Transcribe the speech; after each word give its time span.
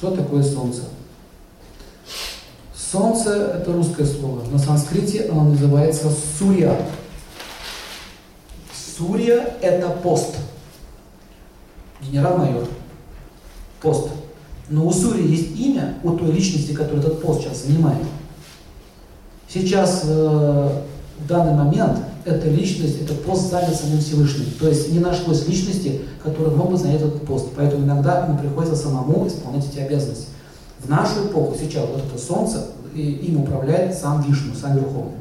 Что 0.00 0.12
такое 0.12 0.44
солнце? 0.44 0.82
Солнце– 2.72 3.30
это 3.60 3.72
русское 3.72 4.06
слово. 4.06 4.48
На 4.48 4.56
санскрите 4.56 5.28
оно 5.28 5.42
называется 5.42 6.08
сурья. 6.38 6.80
Сурья– 8.72 9.56
это 9.60 9.88
пост. 9.88 10.36
Генерал-майор. 12.00 12.68
Пост. 13.80 14.10
Но 14.68 14.86
у 14.86 14.92
Сури 14.92 15.26
есть 15.26 15.58
имя, 15.58 15.98
у 16.04 16.12
той 16.12 16.30
личности, 16.30 16.74
которая 16.74 17.00
этот 17.00 17.20
пост 17.20 17.40
сейчас 17.40 17.64
занимает. 17.64 18.06
Сейчас, 19.48 20.02
э, 20.04 20.82
в 21.18 21.26
данный 21.26 21.54
момент, 21.54 21.98
эта 22.24 22.48
личность, 22.48 23.02
этот 23.02 23.22
пост 23.24 23.50
занят 23.50 23.74
самим 23.74 24.00
Всевышним. 24.00 24.46
То 24.58 24.68
есть 24.68 24.92
не 24.92 24.98
нашлось 24.98 25.46
личности, 25.46 26.00
которая 26.22 26.54
мог 26.54 26.70
бы 26.70 26.76
занять 26.76 27.00
этот 27.00 27.22
пост. 27.22 27.48
Поэтому 27.56 27.84
иногда 27.84 28.26
ему 28.26 28.38
приходится 28.38 28.76
самому 28.76 29.26
исполнять 29.26 29.66
эти 29.70 29.78
обязанности. 29.78 30.26
В 30.78 30.88
нашу 30.88 31.26
эпоху 31.26 31.56
сейчас 31.58 31.86
вот 31.88 32.02
это 32.04 32.18
солнце, 32.18 32.66
и 32.94 33.02
им 33.02 33.42
управляет 33.42 33.96
сам 33.96 34.22
Вишну, 34.22 34.54
сам 34.54 34.76
Верховный. 34.76 35.18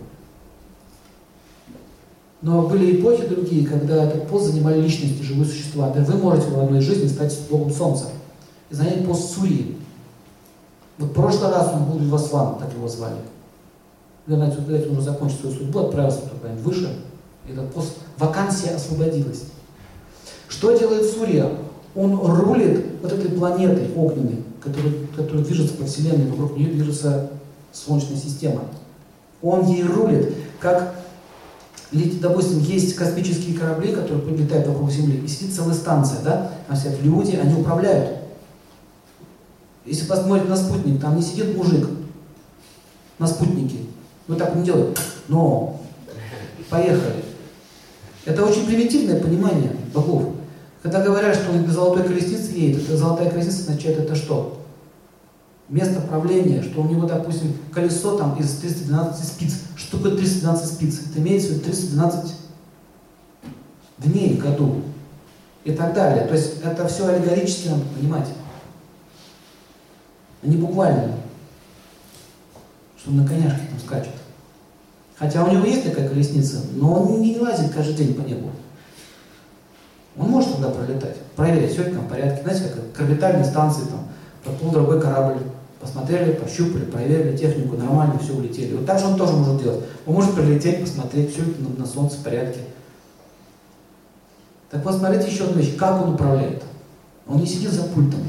Но 2.41 2.67
были 2.67 2.99
эпохи 2.99 3.25
другие, 3.27 3.65
когда 3.65 4.03
этот 4.03 4.27
пост 4.27 4.45
занимали 4.45 4.81
личности, 4.81 5.23
живые 5.23 5.47
существа. 5.47 5.89
Вы 5.89 6.17
можете 6.17 6.49
в 6.49 6.59
одной 6.59 6.81
жизни 6.81 7.07
стать 7.07 7.35
богом 7.49 7.71
солнца 7.71 8.05
и 8.69 8.75
занять 8.75 9.05
пост 9.05 9.35
Сурьи. 9.35 9.77
Вот 10.99 11.09
в 11.09 11.13
прошлый 11.13 11.51
раз 11.51 11.71
он 11.73 11.85
был 11.85 11.97
Вивасван, 11.97 12.59
так 12.59 12.71
его 12.73 12.87
звали. 12.87 13.15
Наверное, 14.27 14.79
этим 14.79 14.91
уже 14.91 15.01
закончил 15.01 15.37
свою 15.37 15.55
судьбу, 15.55 15.79
отправился 15.79 16.21
куда-нибудь 16.21 16.63
выше, 16.63 16.99
этот 17.49 17.73
пост, 17.73 17.93
вакансия 18.17 18.71
освободилась. 18.71 19.45
Что 20.49 20.77
делает 20.77 21.09
Сурья? 21.09 21.49
Он 21.95 22.19
рулит 22.19 22.85
вот 23.01 23.11
этой 23.11 23.31
планетой 23.31 23.89
огненной, 23.95 24.43
которая, 24.61 24.93
которая 25.15 25.45
движется 25.45 25.75
по 25.75 25.85
Вселенной, 25.85 26.29
вокруг 26.29 26.57
нее 26.57 26.71
движется 26.71 27.31
Солнечная 27.71 28.17
система. 28.17 28.61
Он 29.41 29.65
ей 29.65 29.83
рулит, 29.83 30.33
как 30.59 30.93
допустим, 31.91 32.59
есть 32.59 32.95
космические 32.95 33.57
корабли, 33.57 33.93
которые 33.93 34.35
летают 34.35 34.67
вокруг 34.67 34.91
Земли, 34.91 35.21
и 35.23 35.27
сидит 35.27 35.55
целая 35.55 35.73
станция, 35.73 36.21
да, 36.21 36.51
там 36.67 36.75
сидят 36.75 37.01
люди, 37.01 37.35
они 37.35 37.53
управляют. 37.53 38.17
Если 39.85 40.05
посмотреть 40.05 40.49
на 40.49 40.57
спутник, 40.57 40.99
там 40.99 41.15
не 41.15 41.21
сидит 41.21 41.55
мужик 41.55 41.87
на 43.19 43.27
спутнике. 43.27 43.77
Вы 44.27 44.35
так 44.35 44.55
не 44.55 44.63
делаете. 44.63 44.99
Но, 45.27 45.79
поехали. 46.69 47.23
Это 48.25 48.45
очень 48.45 48.65
примитивное 48.65 49.21
понимание 49.21 49.71
богов. 49.93 50.33
Когда 50.83 51.01
говорят, 51.01 51.35
что 51.35 51.51
он 51.51 51.63
без 51.63 51.73
золотой 51.73 52.03
колесницы 52.03 52.51
едет, 52.51 52.83
это 52.83 52.97
золотая 52.97 53.29
колесница 53.29 53.61
означает 53.61 53.99
это 53.99 54.15
что? 54.15 54.61
Место 55.69 56.01
правления, 56.01 56.61
что 56.61 56.81
у 56.81 56.87
него, 56.87 57.07
допустим, 57.07 57.57
колесо 57.73 58.17
там 58.17 58.37
из 58.37 58.57
312 58.57 59.25
спиц. 59.25 59.53
Что 59.75 59.97
такое 59.97 60.17
312 60.17 60.73
спиц? 60.73 61.01
Это 61.09 61.19
имеется 61.19 61.49
в 61.49 61.51
виду 61.51 61.63
312 61.65 62.35
дней 63.97 64.35
в 64.35 64.39
году 64.39 64.81
и 65.63 65.71
так 65.71 65.93
далее. 65.93 66.25
То 66.25 66.33
есть 66.33 66.61
это 66.63 66.87
все 66.87 67.07
аллегорически 67.07 67.67
надо 67.69 67.83
понимать. 67.97 68.27
А 70.41 70.47
не 70.47 70.57
буквально. 70.57 71.15
Что 72.97 73.11
на 73.11 73.27
коняшке 73.27 73.67
там 73.69 73.79
скачет. 73.79 74.16
Хотя 75.17 75.43
у 75.43 75.51
него 75.51 75.65
есть 75.65 75.83
такая 75.83 76.07
колесница, 76.07 76.61
но 76.75 76.93
он 76.93 77.21
не 77.21 77.37
лазит 77.39 77.73
каждый 77.73 77.95
день 77.95 78.13
по 78.13 78.21
небу. 78.21 78.51
Он 80.17 80.29
может 80.29 80.55
туда 80.55 80.69
пролетать, 80.69 81.17
проверить, 81.35 81.71
все 81.71 81.83
это 81.83 81.99
в 81.99 82.07
порядке. 82.07 82.41
Знаете, 82.43 82.73
как 82.73 82.91
к 82.93 83.01
орбитальной 83.01 83.45
станции 83.45 83.83
там 83.83 84.07
проплыл 84.43 84.71
другой 84.71 85.01
корабль, 85.01 85.41
посмотрели, 85.79 86.33
пощупали, 86.33 86.85
проверили 86.85 87.37
технику, 87.37 87.77
нормально, 87.77 88.19
все 88.19 88.33
улетели. 88.33 88.75
Вот 88.75 88.85
так 88.85 88.99
же 88.99 89.05
он 89.05 89.17
тоже 89.17 89.33
может 89.33 89.61
делать. 89.61 89.85
Он 90.05 90.15
может 90.15 90.33
прилететь, 90.33 90.81
посмотреть, 90.81 91.33
все 91.33 91.43
это 91.43 91.79
на, 91.79 91.85
Солнце 91.85 92.17
в 92.17 92.23
порядке. 92.23 92.59
Так 94.69 94.83
вот, 94.83 94.95
смотрите 94.95 95.31
еще 95.31 95.45
одну 95.45 95.59
вещь, 95.59 95.75
как 95.77 96.03
он 96.03 96.13
управляет. 96.13 96.63
Он 97.27 97.37
не 97.37 97.45
сидит 97.45 97.71
за 97.71 97.83
пультом. 97.83 98.21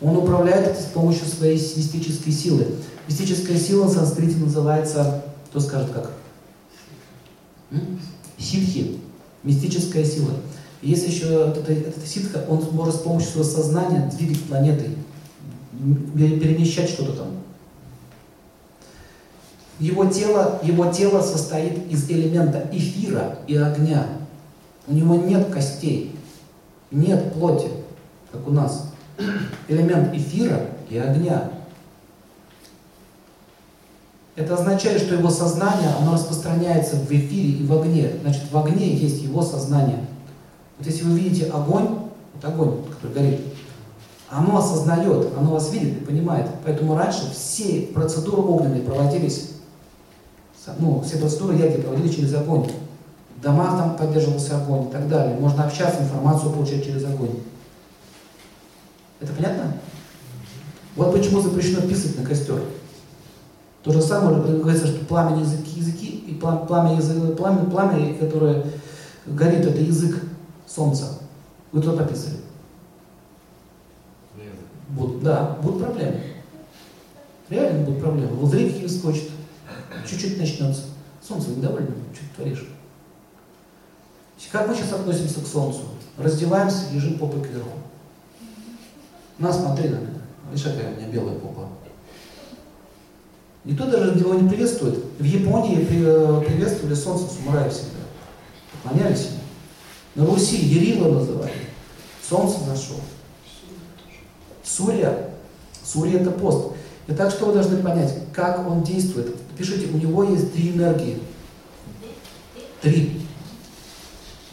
Он 0.00 0.16
управляет 0.16 0.78
с 0.78 0.84
помощью 0.84 1.26
своей 1.26 1.56
мистической 1.56 2.32
силы. 2.32 2.66
Мистическая 3.06 3.56
сила 3.56 3.86
в 3.86 3.92
санскрите 3.92 4.36
называется, 4.38 5.24
кто 5.50 5.60
скажет 5.60 5.90
как? 5.90 6.12
Ситхи. 8.38 9.00
Мистическая 9.42 10.04
сила. 10.04 10.32
Есть 10.82 11.06
еще 11.08 11.48
этот, 11.48 11.68
этот 11.68 12.06
ситха, 12.06 12.44
он 12.48 12.62
может 12.72 12.94
с 12.94 12.98
помощью 12.98 13.30
своего 13.30 13.50
сознания 13.50 14.10
двигать 14.16 14.42
планетой, 14.44 14.96
перемещать 16.14 16.88
что-то 16.88 17.12
там. 17.12 17.26
Его 19.78 20.06
тело, 20.06 20.60
его 20.62 20.90
тело 20.92 21.20
состоит 21.22 21.90
из 21.90 22.08
элемента 22.10 22.68
эфира 22.72 23.38
и 23.46 23.56
огня. 23.56 24.06
У 24.86 24.94
него 24.94 25.16
нет 25.16 25.48
костей, 25.48 26.14
нет 26.90 27.32
плоти, 27.34 27.68
как 28.30 28.46
у 28.46 28.50
нас. 28.50 28.92
Элемент 29.68 30.14
эфира 30.14 30.66
и 30.88 30.98
огня. 30.98 31.50
Это 34.40 34.54
означает, 34.54 35.02
что 35.02 35.14
его 35.14 35.28
сознание, 35.28 35.90
оно 36.00 36.14
распространяется 36.14 36.96
в 36.96 37.10
эфире 37.10 37.58
и 37.58 37.66
в 37.66 37.78
огне. 37.78 38.10
Значит, 38.22 38.50
в 38.50 38.56
огне 38.56 38.94
есть 38.94 39.20
его 39.20 39.42
сознание. 39.42 39.98
Вот 40.78 40.86
если 40.86 41.04
вы 41.04 41.18
видите 41.18 41.50
огонь, 41.50 41.98
вот 42.32 42.44
огонь, 42.44 42.82
который 42.90 43.12
горит, 43.12 43.40
оно 44.30 44.56
осознает, 44.56 45.28
оно 45.36 45.50
вас 45.50 45.70
видит 45.70 46.00
и 46.00 46.04
понимает. 46.06 46.48
Поэтому 46.64 46.96
раньше 46.96 47.30
все 47.34 47.82
процедуры 47.92 48.40
огненные 48.40 48.80
проводились, 48.80 49.50
ну, 50.78 51.02
все 51.02 51.18
процедуры 51.18 51.56
ядерные 51.56 51.82
проводились 51.82 52.14
через 52.14 52.34
огонь. 52.34 52.66
В 53.36 53.42
домах 53.42 53.76
там 53.76 53.96
поддерживался 53.98 54.56
огонь 54.56 54.88
и 54.88 54.90
так 54.90 55.06
далее. 55.06 55.36
Можно 55.38 55.64
общаться, 55.64 56.02
информацию 56.02 56.50
получать 56.50 56.82
через 56.86 57.04
огонь. 57.04 57.40
Это 59.20 59.34
понятно? 59.34 59.76
Вот 60.96 61.12
почему 61.12 61.42
запрещено 61.42 61.82
писать 61.82 62.18
на 62.18 62.24
костер. 62.24 62.62
То 63.82 63.92
же 63.92 64.02
самое 64.02 64.42
говорится, 64.58 64.86
что 64.86 65.04
пламя 65.06 65.40
языки, 65.40 65.80
языки 65.80 66.06
и 66.06 66.34
пламя, 66.34 66.66
пламя, 66.66 67.34
пламя, 67.34 67.70
пламя, 67.70 68.14
которое 68.18 68.66
горит, 69.26 69.66
это 69.66 69.80
язык 69.80 70.22
солнца. 70.66 71.18
Вы 71.72 71.80
тут 71.80 71.96
написали. 71.96 72.36
Будут, 74.88 75.22
да, 75.22 75.56
будут 75.62 75.82
проблемы. 75.82 76.20
Реально 77.48 77.84
будут 77.84 78.00
проблемы. 78.00 78.42
Лазарик 78.42 78.90
скочит, 78.90 79.30
чуть-чуть 80.06 80.38
начнется. 80.38 80.82
Солнце 81.26 81.50
недовольно, 81.50 81.90
что 82.12 82.24
ты 82.24 82.42
творишь? 82.42 82.68
Как 84.50 84.68
мы 84.68 84.74
сейчас 84.74 84.92
относимся 84.92 85.40
к 85.40 85.46
Солнцу? 85.46 85.82
Раздеваемся, 86.18 86.90
лежим 86.92 87.18
попой 87.18 87.40
кверху. 87.42 87.70
На, 89.38 89.52
смотри 89.52 89.88
на 89.88 89.96
меня. 89.96 90.20
Видишь, 90.50 90.64
какая 90.64 90.92
у 90.92 90.96
меня 90.96 91.08
белая 91.08 91.38
попа. 91.38 91.68
Никто 93.64 93.86
даже 93.86 94.18
его 94.18 94.34
не 94.34 94.48
приветствует. 94.48 95.04
В 95.18 95.24
Японии 95.24 95.86
э, 95.90 96.42
приветствовали 96.46 96.94
солнце 96.94 97.26
самураи 97.34 97.68
всегда. 97.68 98.00
Поклонялись 98.82 99.26
ему. 99.26 99.40
На 100.14 100.26
Руси 100.26 100.56
Ерила 100.56 101.12
называли. 101.12 101.52
Солнце 102.26 102.60
зашло. 102.64 102.96
Сурья. 104.64 105.30
Сурья 105.84 106.20
это 106.20 106.30
пост. 106.30 106.72
И 107.06 107.12
так 107.12 107.30
что 107.30 107.46
вы 107.46 107.54
должны 107.54 107.82
понять, 107.82 108.14
как 108.32 108.66
он 108.66 108.82
действует. 108.82 109.34
Пишите, 109.58 109.88
у 109.92 109.96
него 109.96 110.24
есть 110.24 110.54
три 110.54 110.70
энергии. 110.70 111.20
Три. 112.80 113.20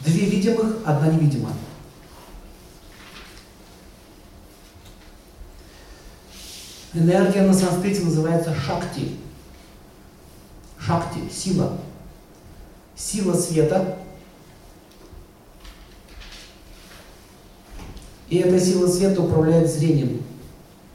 Две 0.00 0.26
видимых, 0.26 0.76
одна 0.84 1.08
невидимая. 1.08 1.54
Энергия 6.94 7.42
на 7.42 7.52
санскрите 7.52 8.02
называется 8.02 8.54
шакти. 8.54 9.10
Шакти– 10.78 11.20
сила. 11.32 11.72
Сила 12.96 13.34
света. 13.34 13.98
И 18.30 18.38
эта 18.38 18.58
сила 18.58 18.86
света 18.86 19.22
управляет 19.22 19.70
зрением. 19.70 20.22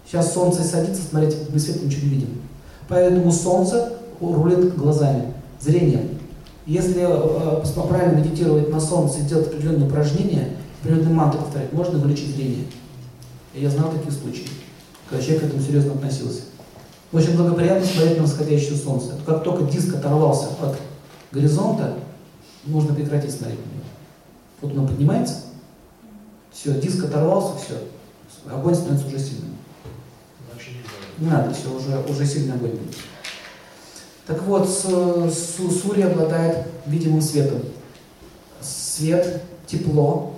Сейчас 0.06 0.34
солнце 0.34 0.64
садится, 0.64 1.02
смотрите, 1.04 1.38
мы 1.50 1.60
свет 1.60 1.84
ничего 1.84 2.04
не 2.04 2.10
видим. 2.10 2.42
Поэтому 2.88 3.32
солнце 3.32 3.98
рулит 4.20 4.76
глазами, 4.76 5.34
зрением. 5.60 6.20
Если 6.66 7.02
э, 7.02 7.88
правильно 7.88 8.20
медитировать 8.20 8.70
на 8.70 8.80
солнце 8.80 9.20
и 9.20 9.24
делать 9.24 9.48
определенные 9.48 9.88
упражнения, 9.88 10.50
определенные 10.82 11.14
мантры 11.14 11.40
повторять, 11.40 11.74
можно 11.74 11.98
вылечить 11.98 12.36
зрение. 12.36 12.66
Я 13.54 13.70
знал 13.70 13.92
такие 13.92 14.12
случаи 14.12 14.48
когда 15.14 15.24
человек 15.24 15.44
к 15.44 15.46
этому 15.48 15.64
серьезно 15.64 15.94
относился. 15.94 16.42
Очень 17.12 17.38
благоприятно 17.38 17.86
смотреть 17.86 18.18
на 18.18 18.24
восходящее 18.24 18.76
солнце. 18.76 19.14
Как 19.26 19.44
только 19.44 19.66
диск 19.66 19.94
оторвался 19.94 20.48
от 20.60 20.76
горизонта, 21.32 22.00
нужно 22.66 22.96
прекратить 22.96 23.32
смотреть 23.32 23.60
на 23.60 23.70
него. 23.70 23.84
Вот 24.62 24.76
он 24.76 24.88
поднимается, 24.88 25.36
все, 26.52 26.74
диск 26.82 27.06
оторвался, 27.06 27.64
все, 27.64 27.76
огонь 28.52 28.74
становится 28.74 29.08
уже 29.08 29.20
сильным. 29.20 29.56
Не 31.20 31.28
надо, 31.28 31.54
все, 31.54 31.72
уже, 31.72 32.04
уже 32.10 32.26
сильно 32.26 32.56
огонь 32.56 32.72
будет. 32.72 32.96
Так 34.26 34.42
вот, 34.44 34.68
Сурья 34.68 36.08
обладает 36.08 36.66
видимым 36.88 37.22
светом. 37.22 37.62
Свет, 38.62 39.44
тепло. 39.68 40.34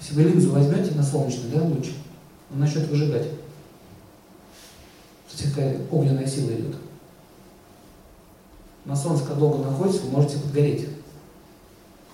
Если 0.00 0.03
вы 0.14 0.22
линзу 0.22 0.52
возьмете 0.52 0.92
на 0.92 1.02
солнечный 1.02 1.50
да, 1.50 1.62
луч, 1.62 1.88
он 2.52 2.60
начнет 2.60 2.88
выжигать. 2.88 3.28
Смотрите, 5.28 5.50
какая 5.50 5.80
огненная 5.90 6.26
сила 6.26 6.50
идет. 6.50 6.76
На 8.84 8.94
солнце, 8.94 9.24
когда 9.24 9.40
долго 9.40 9.64
находитесь, 9.64 10.02
вы 10.02 10.10
можете 10.10 10.38
подгореть. 10.38 10.88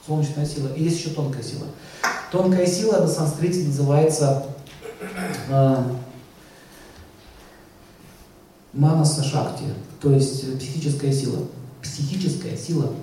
Солнечная 0.06 0.46
сила. 0.46 0.72
И 0.74 0.84
есть 0.84 0.98
еще 0.98 1.10
тонкая 1.10 1.42
сила. 1.42 1.66
Тонкая 2.32 2.66
сила 2.66 3.00
на 3.00 3.08
санскрите 3.08 3.66
называется 3.66 4.46
э, 5.48 5.84
манаса 8.72 9.22
шакти, 9.22 9.64
то 10.00 10.12
есть 10.12 10.58
психическая 10.58 11.12
сила. 11.12 11.46
Психическая 11.82 12.56
сила. 12.56 12.94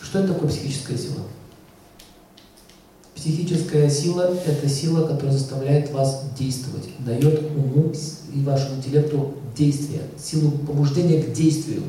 Что 0.00 0.18
это 0.18 0.34
такое 0.34 0.50
психическая 0.50 0.98
сила? 0.98 1.22
Психическая 3.26 3.90
сила– 3.90 4.36
это 4.46 4.68
сила, 4.68 5.04
которая 5.04 5.32
заставляет 5.32 5.90
вас 5.90 6.22
действовать, 6.38 6.84
дает 7.00 7.42
уму 7.56 7.92
и 8.32 8.40
вашему 8.44 8.76
интеллекту 8.76 9.34
действие, 9.56 10.02
силу 10.16 10.52
побуждения 10.52 11.20
к 11.20 11.32
действию. 11.32 11.82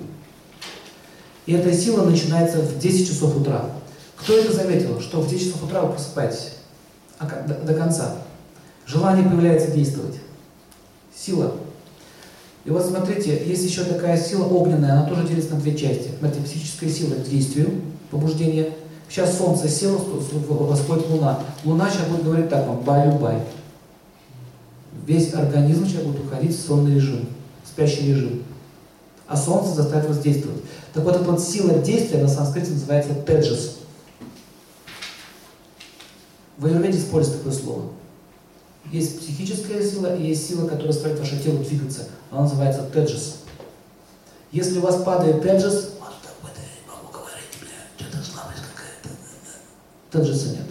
И 1.45 1.53
эта 1.53 1.71
сила 1.77 2.03
начинается 2.03 2.57
в 2.57 2.79
10 2.79 3.07
часов 3.07 3.37
утра. 3.37 3.69
Кто 4.15 4.35
это 4.35 4.51
заметил, 4.51 4.99
что 4.99 5.21
в 5.21 5.29
10 5.29 5.45
часов 5.45 5.65
утра 5.65 5.83
вы 5.83 5.93
просыпаетесь 5.93 6.53
а 7.19 7.27
до, 7.47 7.53
до 7.53 7.75
конца? 7.75 8.15
Желание 8.87 9.23
появляется 9.23 9.69
действовать. 9.69 10.15
Сила. 11.15 11.53
И 12.65 12.71
вот 12.71 12.83
смотрите, 12.83 13.43
есть 13.45 13.63
еще 13.63 13.83
такая 13.83 14.19
сила 14.19 14.45
огненная, 14.45 14.93
она 14.93 15.07
тоже 15.07 15.27
делится 15.27 15.53
на 15.53 15.61
две 15.61 15.77
части. 15.77 16.09
Смотрите, 16.17 16.47
психическая 16.47 16.89
сила 16.89 17.13
к 17.13 17.29
действию, 17.29 17.79
побуждение. 18.09 18.73
Сейчас 19.09 19.38
солнце 19.38 19.69
село, 19.69 19.98
восходит 19.98 21.09
луна. 21.09 21.39
Луна 21.63 21.89
сейчас 21.89 22.07
будет 22.07 22.24
говорить 22.24 22.50
так 22.50 22.68
вам, 22.68 22.81
бай-бай. 22.81 23.42
Весь 25.06 25.33
организм 25.33 25.86
сейчас 25.88 26.04
будет 26.04 26.25
уходить 26.25 26.56
в 26.56 26.68
сонный 26.68 26.95
режим, 26.95 27.27
в 27.63 27.68
спящий 27.68 28.07
режим. 28.07 28.44
А 29.27 29.38
солнце 29.38 29.74
заставит 29.74 30.07
вас 30.07 30.19
действовать. 30.19 30.62
Так 30.94 31.04
вот, 31.04 31.15
эта 31.15 31.24
вот 31.24 31.42
сила 31.42 31.80
действия 31.80 32.21
на 32.21 32.27
санскрите 32.27 32.71
называется 32.71 33.13
теджас. 33.13 33.77
В 36.57 36.65
аюрведе 36.65 36.98
используется 36.98 37.44
такое 37.44 37.54
слово. 37.54 37.83
Есть 38.92 39.19
психическая 39.19 39.86
сила 39.86 40.15
и 40.15 40.27
есть 40.27 40.48
сила, 40.48 40.68
которая 40.68 40.92
заставляет 40.92 41.19
ваше 41.19 41.42
тело 41.42 41.59
двигаться. 41.59 42.07
Она 42.31 42.42
называется 42.42 42.83
теджас. 42.94 43.38
Если 44.51 44.80
у 44.80 44.81
вас 44.81 45.04
падает 45.04 45.42
теджас, 45.42 45.92
Теджаса 50.12 50.50
нет. 50.50 50.65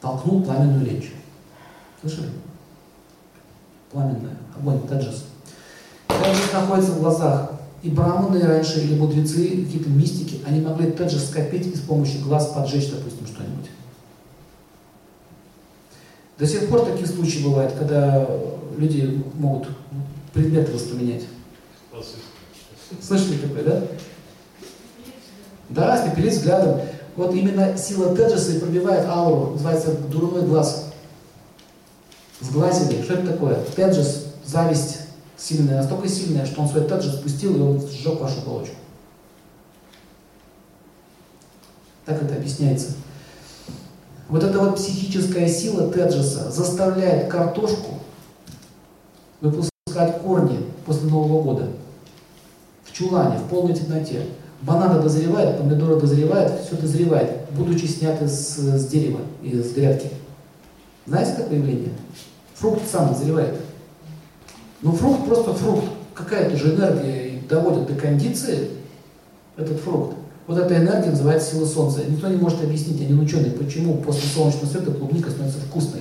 Толкнул 0.00 0.42
пламенную 0.42 0.86
речь. 0.86 1.12
Слышали? 2.00 2.28
Пламенная, 3.90 4.36
огонь, 4.58 4.86
теджас. 4.88 5.24
Теджас 6.08 6.52
находится 6.52 6.92
в 6.92 7.00
глазах. 7.00 7.52
И 7.82 7.90
браманы 7.90 8.40
раньше, 8.40 8.80
или 8.80 8.98
мудрецы, 8.98 9.64
какие-то 9.64 9.90
мистики, 9.90 10.40
они 10.46 10.60
могли 10.60 10.90
теджас 10.90 11.28
скопить 11.28 11.66
и 11.66 11.76
с 11.76 11.80
помощью 11.80 12.22
глаз 12.22 12.46
поджечь, 12.46 12.90
допустим, 12.90 13.26
что-нибудь. 13.26 13.70
До 16.38 16.46
сих 16.46 16.68
пор 16.68 16.86
такие 16.86 17.06
случаи 17.06 17.44
бывают, 17.44 17.74
когда 17.74 18.26
люди 18.76 19.22
могут 19.34 19.68
предметы 20.32 20.72
воспламенять. 20.72 21.24
Слышали 23.00 23.36
такое, 23.38 23.64
да? 23.64 23.82
Да, 25.68 26.06
спепелить 26.06 26.34
взглядом. 26.34 26.80
Вот 27.16 27.32
именно 27.34 27.76
сила 27.76 28.14
Теджеса 28.16 28.52
и 28.52 28.58
пробивает 28.60 29.06
ауру, 29.08 29.52
называется 29.52 29.92
дурной 29.92 30.42
глаз. 30.42 30.86
Сглазили. 32.40 33.02
Что 33.02 33.14
это 33.14 33.32
такое? 33.32 33.64
Теджес, 33.76 34.26
зависть 34.44 34.98
сильная, 35.36 35.78
настолько 35.78 36.08
сильная, 36.08 36.44
что 36.44 36.62
он 36.62 36.68
свой 36.68 36.84
Теджес 36.84 37.14
спустил, 37.14 37.56
и 37.56 37.60
он 37.60 37.80
сжег 37.80 38.20
вашу 38.20 38.40
оболочку. 38.40 38.76
Так 42.04 42.22
это 42.22 42.34
объясняется. 42.34 42.88
Вот 44.28 44.42
эта 44.42 44.58
вот 44.58 44.76
психическая 44.76 45.48
сила 45.48 45.90
Теджеса 45.90 46.50
заставляет 46.50 47.30
картошку 47.30 48.00
выпускать 49.40 50.20
корни 50.22 50.58
после 50.84 51.08
Нового 51.08 51.42
года. 51.42 51.68
В 52.84 52.92
чулане, 52.92 53.38
в 53.38 53.48
полной 53.48 53.74
темноте. 53.74 54.26
Бананы 54.64 55.02
дозревает, 55.02 55.58
помидоры 55.58 56.00
дозревает, 56.00 56.52
все 56.62 56.76
дозревает, 56.76 57.30
будучи 57.50 57.84
сняты 57.84 58.26
с, 58.26 58.56
с 58.56 58.86
дерева 58.86 59.20
и 59.42 59.60
с 59.60 59.72
грядки. 59.72 60.08
Знаете 61.06 61.34
такое 61.34 61.58
явление? 61.58 61.92
Фрукт 62.54 62.80
сам 62.90 63.12
дозревает. 63.12 63.56
Но 64.80 64.92
фрукт 64.92 65.26
просто 65.26 65.52
фрукт. 65.52 65.84
Какая-то 66.14 66.56
же 66.56 66.74
энергия 66.74 67.42
доводит 67.46 67.86
до 67.88 67.94
кондиции 67.94 68.70
этот 69.56 69.80
фрукт. 69.80 70.16
Вот 70.46 70.58
эта 70.58 70.76
энергия 70.76 71.10
называется 71.10 71.54
сила 71.54 71.66
Солнца. 71.66 72.02
Никто 72.08 72.28
не 72.28 72.36
может 72.36 72.62
объяснить, 72.62 73.02
один 73.02 73.20
ученый, 73.20 73.50
почему 73.50 73.98
после 73.98 74.28
солнечного 74.28 74.66
света 74.66 74.92
клубника 74.92 75.30
становится 75.30 75.60
вкусной. 75.60 76.00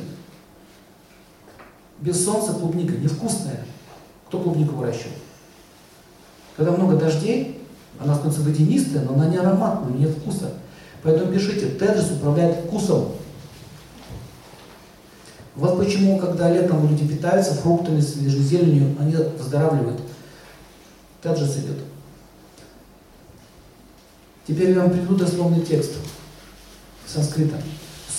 Без 1.99 2.23
солнца 2.23 2.53
клубника 2.53 2.93
невкусная. 2.93 3.59
Кто 4.27 4.39
клубнику 4.39 4.75
выращивает? 4.75 5.17
Когда 6.55 6.71
много 6.71 6.95
дождей, 6.95 7.62
она 7.99 8.15
становится 8.15 8.41
водянистая, 8.41 9.03
но 9.03 9.13
она 9.13 9.27
не 9.27 9.37
ароматная, 9.37 9.97
нет 9.97 10.11
вкуса. 10.11 10.53
Поэтому 11.03 11.31
пишите, 11.31 11.67
Теджес 11.67 12.11
управляет 12.11 12.65
вкусом. 12.65 13.09
Вот 15.55 15.77
почему, 15.77 16.17
когда 16.17 16.49
летом 16.49 16.87
люди 16.89 17.07
питаются 17.07 17.53
фруктами, 17.53 18.01
свежей 18.01 18.41
зеленью, 18.41 18.95
они 18.99 19.15
выздоравливают. 19.15 20.01
Теджес 21.21 21.57
идет. 21.57 21.77
Теперь 24.47 24.71
я 24.71 24.81
вам 24.81 24.91
приведу 24.91 25.15
дословный 25.15 25.61
текст 25.61 25.93
санскрита. 27.05 27.55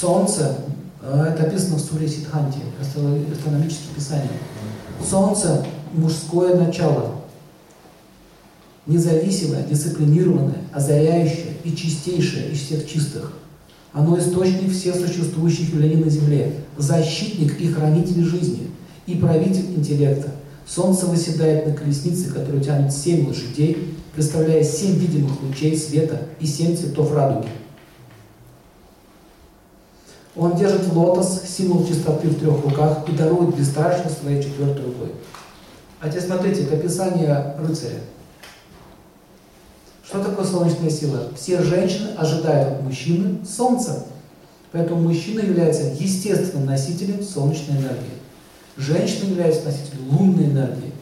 Солнце, 0.00 0.56
э, 1.02 1.32
это 1.34 1.44
описано 1.44 1.76
в 1.76 1.80
Суре 1.80 2.08
Сидханти, 2.08 2.60
астрономические 2.80 3.94
писания. 3.94 4.31
Солнце– 5.02 5.66
мужское 5.94 6.56
начало, 6.56 7.12
независимое, 8.86 9.64
дисциплинированное, 9.64 10.58
озаряющее 10.72 11.55
и 11.64 11.74
чистейшее 11.74 12.50
из 12.53 12.60
всех 12.60 12.86
чистых. 12.88 13.32
Оно 13.93 14.19
источник 14.19 14.72
всех 14.72 14.96
существующих 14.96 15.72
явлений 15.72 16.03
на 16.03 16.10
Земле, 16.10 16.53
защитник 16.76 17.60
и 17.60 17.69
хранитель 17.69 18.24
жизни, 18.24 18.70
и 19.06 19.14
правитель 19.14 19.74
интеллекта. 19.76 20.32
Солнце 20.67 21.06
выседает 21.06 21.67
на 21.67 21.74
колеснице, 21.74 22.32
которая 22.32 22.62
тянет 22.62 22.93
семь 22.93 23.29
лошадей, 23.29 23.94
представляя 24.14 24.64
семь 24.64 24.96
видимых 24.96 25.43
лучей 25.43 25.76
света 25.76 26.22
и 26.41 26.46
семь 26.46 26.76
цветов 26.76 27.12
радуги. 27.12 27.48
Он 30.36 30.56
держит 30.56 30.93
лотос, 30.93 31.43
символ 31.46 31.86
чистоты 31.86 32.29
в 32.29 32.41
трех 32.41 32.64
руках, 32.64 33.05
и 33.08 33.12
дарует 33.12 33.56
бесстрашность 33.56 34.20
своей 34.20 34.43
четвертой 34.43 34.86
рукой. 34.86 35.12
А 36.00 36.08
теперь 36.08 36.22
смотрите, 36.22 36.62
это 36.62 36.74
описание 36.74 37.55
рыцаря. 37.58 38.00
Что 40.06 40.23
такое 40.23 40.44
солнечная 40.44 40.91
сила? 40.91 41.29
Все 41.34 41.63
женщины 41.63 42.11
ожидают 42.17 42.75
от 42.75 42.82
мужчины 42.82 43.44
солнца. 43.46 44.05
Поэтому 44.70 45.01
мужчина 45.01 45.41
является 45.41 45.84
естественным 45.84 46.67
носителем 46.67 47.23
солнечной 47.23 47.79
энергии. 47.79 48.11
Женщина 48.77 49.31
является 49.31 49.65
носителем 49.65 50.08
лунной 50.11 50.46
энергии. 50.46 50.93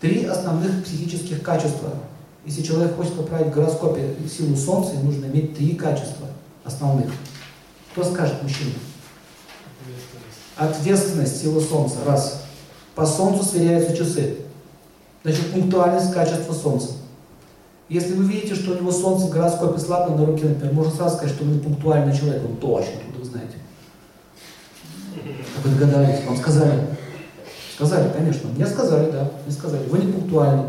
Три 0.00 0.24
основных 0.24 0.84
психических 0.84 1.42
качества. 1.42 1.94
Если 2.44 2.62
человек 2.62 2.96
хочет 2.96 3.14
поправить 3.14 3.48
в 3.48 3.54
гороскопе 3.54 4.16
силу 4.28 4.56
Солнца, 4.56 4.94
ему 4.94 5.04
нужно 5.04 5.26
иметь 5.26 5.56
три 5.56 5.74
качества 5.74 6.26
основных. 6.64 7.10
Кто 7.92 8.04
скажет 8.04 8.42
мужчина? 8.42 8.72
Ответственность, 10.56 11.40
сила 11.40 11.60
Солнца. 11.60 11.96
Раз. 12.04 12.42
По 12.94 13.06
Солнцу 13.06 13.44
сверяются 13.44 13.96
часы. 13.96 14.38
Значит, 15.22 15.52
пунктуальность, 15.52 16.12
качество 16.12 16.52
Солнца. 16.52 16.97
Если 17.88 18.12
вы 18.12 18.24
видите, 18.24 18.54
что 18.54 18.72
у 18.72 18.74
него 18.74 18.92
Солнце 18.92 19.26
в 19.26 19.30
гороскопе 19.30 19.78
слабо 19.78 20.14
на 20.14 20.26
руке, 20.26 20.44
например, 20.44 20.74
можно 20.74 20.94
сразу 20.94 21.16
сказать, 21.16 21.34
что 21.34 21.44
он 21.44 21.58
пунктуальный 21.60 22.16
человек, 22.16 22.42
он 22.44 22.56
точно, 22.56 22.92
тут 23.06 23.20
вы 23.20 23.24
знаете. 23.24 23.54
Как 25.14 25.64
вы 25.64 25.70
догадались, 25.70 26.24
вам 26.26 26.36
сказали. 26.36 26.86
Сказали, 27.74 28.12
конечно. 28.12 28.50
Мне 28.50 28.66
сказали, 28.66 29.10
да, 29.10 29.30
мне 29.44 29.54
сказали. 29.54 29.88
Вы 29.88 29.98
не 30.00 30.12
пунктуальны. 30.12 30.64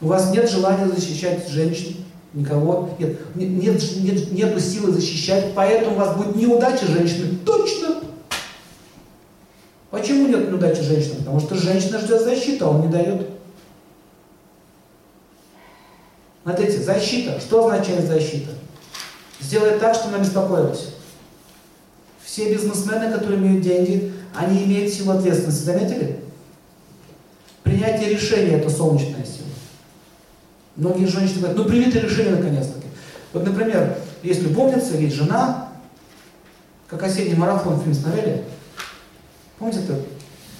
У 0.00 0.06
вас 0.06 0.30
нет 0.32 0.48
желания 0.48 0.88
защищать 0.88 1.46
женщин, 1.48 1.96
никого. 2.32 2.90
Нет, 2.98 3.18
нет, 3.34 3.82
нет, 3.96 4.32
нет 4.32 4.62
силы 4.62 4.92
защищать, 4.92 5.52
поэтому 5.54 5.96
у 5.96 5.98
вас 5.98 6.16
будет 6.16 6.36
неудача 6.36 6.86
женщины. 6.86 7.36
Точно! 7.44 7.96
Почему 9.90 10.28
нет 10.28 10.50
неудачи 10.50 10.82
женщины? 10.82 11.16
Потому 11.18 11.40
что 11.40 11.54
женщина 11.54 11.98
ждет 11.98 12.22
защиты, 12.22 12.64
а 12.64 12.68
он 12.68 12.82
не 12.82 12.88
дает. 12.88 13.37
Смотрите, 16.48 16.82
защита. 16.82 17.38
Что 17.40 17.66
означает 17.66 18.06
защита? 18.06 18.52
Сделать 19.38 19.80
так, 19.80 19.94
чтобы 19.94 20.14
она 20.14 20.24
беспокоилась. 20.24 20.94
Все 22.24 22.54
бизнесмены, 22.54 23.12
которые 23.12 23.38
имеют 23.38 23.60
деньги, 23.60 24.14
они 24.34 24.64
имеют 24.64 24.90
силу 24.90 25.12
ответственности. 25.12 25.64
Заметили? 25.64 26.20
Принятие 27.64 28.08
решения– 28.08 28.52
это 28.58 28.70
солнечная 28.70 29.26
сила. 29.26 29.48
Многие 30.76 31.04
женщины 31.04 31.40
говорят, 31.40 31.58
ну 31.58 31.64
прими 31.66 31.92
ты 31.92 32.00
решение 32.00 32.36
наконец-таки. 32.36 32.86
Вот, 33.34 33.44
например, 33.44 33.98
есть 34.22 34.42
любовница, 34.42 34.96
есть 34.96 35.16
жена, 35.16 35.68
как 36.88 37.02
осенний 37.02 37.34
марафон 37.34 37.78
фильм 37.82 37.92
смотрели? 37.92 38.44
Помните 39.58 39.80
это? 39.80 40.00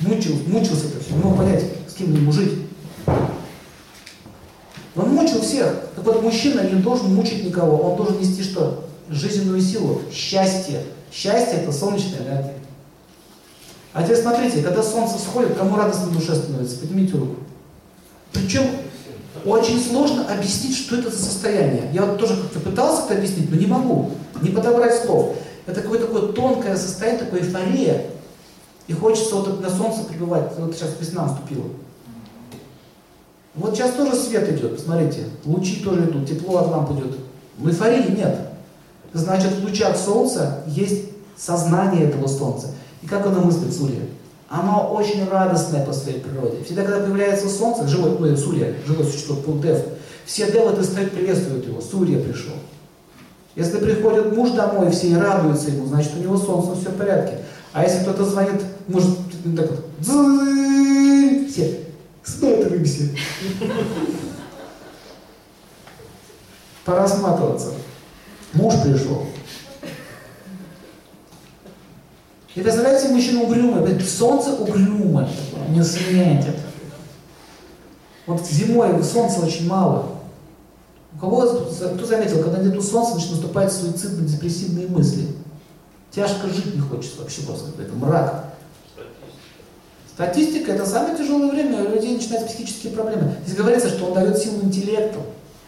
Мучился, 0.00 0.42
мучился 0.49 0.88
это 0.88 1.00
все, 1.02 1.14
не 1.14 1.23
мог 1.23 1.38
понять, 1.38 1.64
с 1.88 1.95
кем 1.95 2.12
ему 2.12 2.30
жить. 2.30 2.67
Он 4.99 5.11
мучил 5.11 5.40
всех. 5.40 5.75
Так 5.95 6.05
вот, 6.05 6.23
мужчина 6.23 6.61
не 6.62 6.81
должен 6.81 7.14
мучить 7.14 7.45
никого, 7.45 7.76
он 7.76 7.97
должен 7.97 8.19
нести 8.19 8.43
что? 8.43 8.85
Жизненную 9.09 9.61
силу, 9.61 10.02
счастье. 10.12 10.83
Счастье– 11.12 11.61
это 11.62 11.73
солнечная 11.73 12.21
энергия. 12.21 12.55
А 13.95 14.02
теперь 14.02 14.17
смотрите, 14.17 14.62
когда 14.62 14.83
солнце 14.83 15.19
сходит, 15.19 15.57
кому 15.57 15.76
радостно 15.76 16.11
душе 16.11 16.35
становится? 16.35 16.78
Поднимите 16.78 17.17
руку. 17.17 17.37
Причем 18.33 18.64
очень 19.45 19.81
сложно 19.83 20.26
объяснить, 20.31 20.76
что 20.76 20.97
это 20.97 21.11
за 21.11 21.19
состояние. 21.19 21.90
Я 21.93 22.05
вот 22.05 22.19
тоже 22.19 22.37
как-то 22.37 22.61
пытался 22.61 23.05
это 23.05 23.14
объяснить, 23.14 23.50
но 23.50 23.57
не 23.57 23.67
могу. 23.67 24.11
Не 24.43 24.50
подобрать 24.50 25.02
слов. 25.02 25.37
Это 25.67 25.81
какое-то 25.81 26.07
такое 26.07 26.33
тонкое 26.33 26.76
состояние, 26.76 27.25
такое 27.25 27.40
эйфория. 27.40 28.07
И 28.88 28.93
хочется 28.93 29.37
вот 29.37 29.61
на 29.61 29.71
солнце 29.71 30.02
пребывать. 30.05 30.52
Вот 30.59 30.75
сейчас 30.75 30.90
весна 31.00 31.26
наступила. 31.26 31.67
Вот 33.58 33.74
сейчас 33.74 33.92
тоже 33.92 34.14
свет 34.14 34.48
идет, 34.50 34.76
посмотрите. 34.76 35.24
Лучи 35.44 35.82
тоже 35.82 36.04
идут, 36.04 36.28
тепло 36.28 36.58
от 36.58 36.68
ламп 36.68 36.92
идет. 36.92 37.18
Но 37.58 37.70
эйфории 37.70 38.16
нет. 38.16 38.38
Значит, 39.12 39.52
в 39.58 39.64
лучах 39.64 39.96
солнца 39.96 40.62
есть 40.66 41.06
сознание 41.36 42.04
этого 42.04 42.28
солнца. 42.28 42.68
И 43.02 43.06
как 43.06 43.26
оно 43.26 43.40
мыслит, 43.40 43.74
Сурья? 43.74 44.02
Оно 44.48 44.92
очень 44.92 45.28
радостное 45.28 45.84
по 45.84 45.92
своей 45.92 46.20
природе. 46.20 46.62
Всегда, 46.64 46.82
когда 46.82 47.00
появляется 47.00 47.48
солнце, 47.48 47.88
живой, 47.88 48.16
ну, 48.18 48.36
Сурья, 48.36 48.74
живое 48.86 49.04
существо, 49.04 49.36
Пулдев, 49.36 49.78
все 50.24 50.50
девы 50.50 50.72
достают, 50.72 51.10
приветствуют 51.12 51.66
его. 51.66 51.80
Сурья 51.80 52.20
пришел. 52.20 52.54
Если 53.56 53.78
приходит 53.78 54.36
муж 54.36 54.50
домой, 54.50 54.90
все 54.90 55.08
и 55.08 55.14
радуются 55.14 55.70
ему, 55.70 55.86
значит, 55.86 56.12
у 56.16 56.22
него 56.22 56.36
солнце 56.36 56.80
все 56.80 56.90
в 56.90 56.96
порядке. 56.96 57.38
А 57.72 57.82
если 57.82 58.02
кто-то 58.02 58.24
звонит, 58.24 58.62
может, 58.86 59.10
так 59.56 59.68
вот, 59.70 59.84
все, 61.50 61.88
смотримся. 62.28 63.08
Пора 66.85 67.08
сматываться. 67.08 67.73
Муж 68.52 68.75
пришел. 68.82 69.26
И 72.54 72.61
представляете, 72.61 73.08
мужчина 73.08 73.42
угрюмый, 73.42 74.00
солнце 74.00 74.52
угрюмое, 74.52 75.28
не 75.68 75.82
светит. 75.82 76.56
Вот 78.26 78.44
зимой 78.47 79.02
солнца 79.04 79.40
очень 79.40 79.68
мало. 79.68 80.18
У 81.14 81.18
кого, 81.18 81.42
кто 81.42 82.06
заметил, 82.06 82.42
когда 82.42 82.58
нету 82.62 82.82
солнца, 82.82 83.12
значит 83.12 83.30
наступают 83.32 83.73
суицидно-депрессивные 83.73 84.88
мысли. 84.88 85.28
Тяжко 86.11 86.49
жить 86.49 86.75
не 86.75 86.80
хочется 86.80 87.20
вообще 87.20 87.42
просто, 87.42 87.70
это 87.80 87.92
мрак. 87.94 88.48
Статистика– 90.18 90.72
это 90.72 90.84
самое 90.84 91.16
тяжелое 91.16 91.48
время, 91.48 91.84
у 91.84 91.92
людей 91.94 92.16
начинаются 92.16 92.52
психические 92.52 92.92
проблемы. 92.92 93.37
Здесь 93.46 93.56
говорится, 93.56 93.88
что 93.88 94.06
он 94.06 94.14
дает 94.14 94.37
силу 94.37 94.64
интеллекту, 94.64 95.20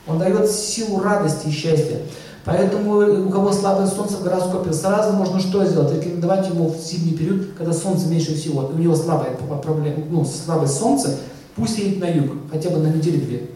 он 0.08 0.18
дает 0.18 0.50
силу 0.50 0.98
радости 0.98 1.46
и 1.46 1.52
счастья. 1.52 2.00
Поэтому 2.44 3.28
у 3.28 3.30
кого 3.30 3.52
слабое 3.52 3.86
солнце 3.86 4.16
в 4.16 4.24
гороскопе, 4.24 4.72
сразу 4.72 5.12
можно 5.12 5.38
что 5.38 5.64
сделать? 5.64 5.94
Рекомендовать 5.94 6.48
ему 6.48 6.68
в 6.68 6.76
зимний 6.78 7.16
период, 7.16 7.52
когда 7.56 7.72
солнце 7.72 8.08
меньше 8.08 8.34
всего, 8.34 8.68
у 8.74 8.76
него 8.76 8.96
слабое, 8.96 9.36
проблема, 9.62 10.04
ну, 10.10 10.24
слабое 10.24 10.66
солнце, 10.66 11.16
пусть 11.54 11.78
едет 11.78 12.00
на 12.00 12.08
юг, 12.08 12.32
хотя 12.50 12.70
бы 12.70 12.78
на 12.78 12.88
неделю-две. 12.88 13.50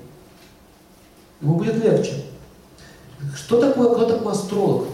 Ему 1.41 1.57
будет 1.57 1.83
легче. 1.83 2.23
Что 3.35 3.61
такое, 3.61 3.89
кто 3.89 4.05
такой 4.05 4.31
астролог? 4.31 4.87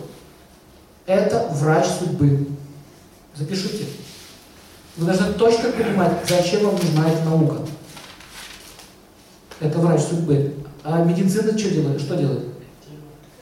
Это 1.04 1.50
врач 1.52 1.84
судьбы. 1.98 2.46
Запишите. 3.36 3.84
Вы 4.96 5.06
должны 5.06 5.32
точно 5.34 5.70
понимать, 5.70 6.12
зачем 6.28 6.64
вам 6.64 6.74
нужна 6.74 7.08
эта 7.08 7.24
наука. 7.24 7.56
Это 9.60 9.78
врач 9.78 10.00
судьбы. 10.00 10.54
А 10.82 11.04
медицина 11.04 11.56
что 11.56 11.70
делает? 11.70 12.00
Что 12.00 12.16
делает? 12.16 12.44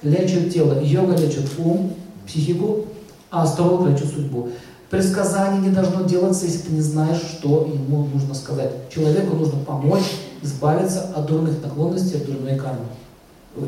Лечит 0.03 0.53
тело. 0.53 0.81
Йога 0.81 1.17
лечит 1.17 1.51
ум, 1.59 1.95
психику, 2.27 2.87
а 3.31 3.43
астролог 3.43 3.89
лечит 3.89 4.13
судьбу. 4.13 4.51
Предсказание 4.91 5.61
не 5.61 5.71
должно 5.71 6.05
делаться, 6.05 6.47
если 6.47 6.61
ты 6.61 6.73
не 6.73 6.81
знаешь, 6.81 7.21
что 7.21 7.67
ему 7.73 8.07
нужно 8.07 8.35
сказать. 8.35 8.73
Человеку 8.91 9.37
нужно 9.37 9.59
помочь 9.65 10.05
избавиться 10.43 11.11
от 11.15 11.27
дурных 11.27 11.63
наклонностей, 11.63 12.17
от 12.17 12.27
дурной 12.27 12.57
кармы. 12.57 12.87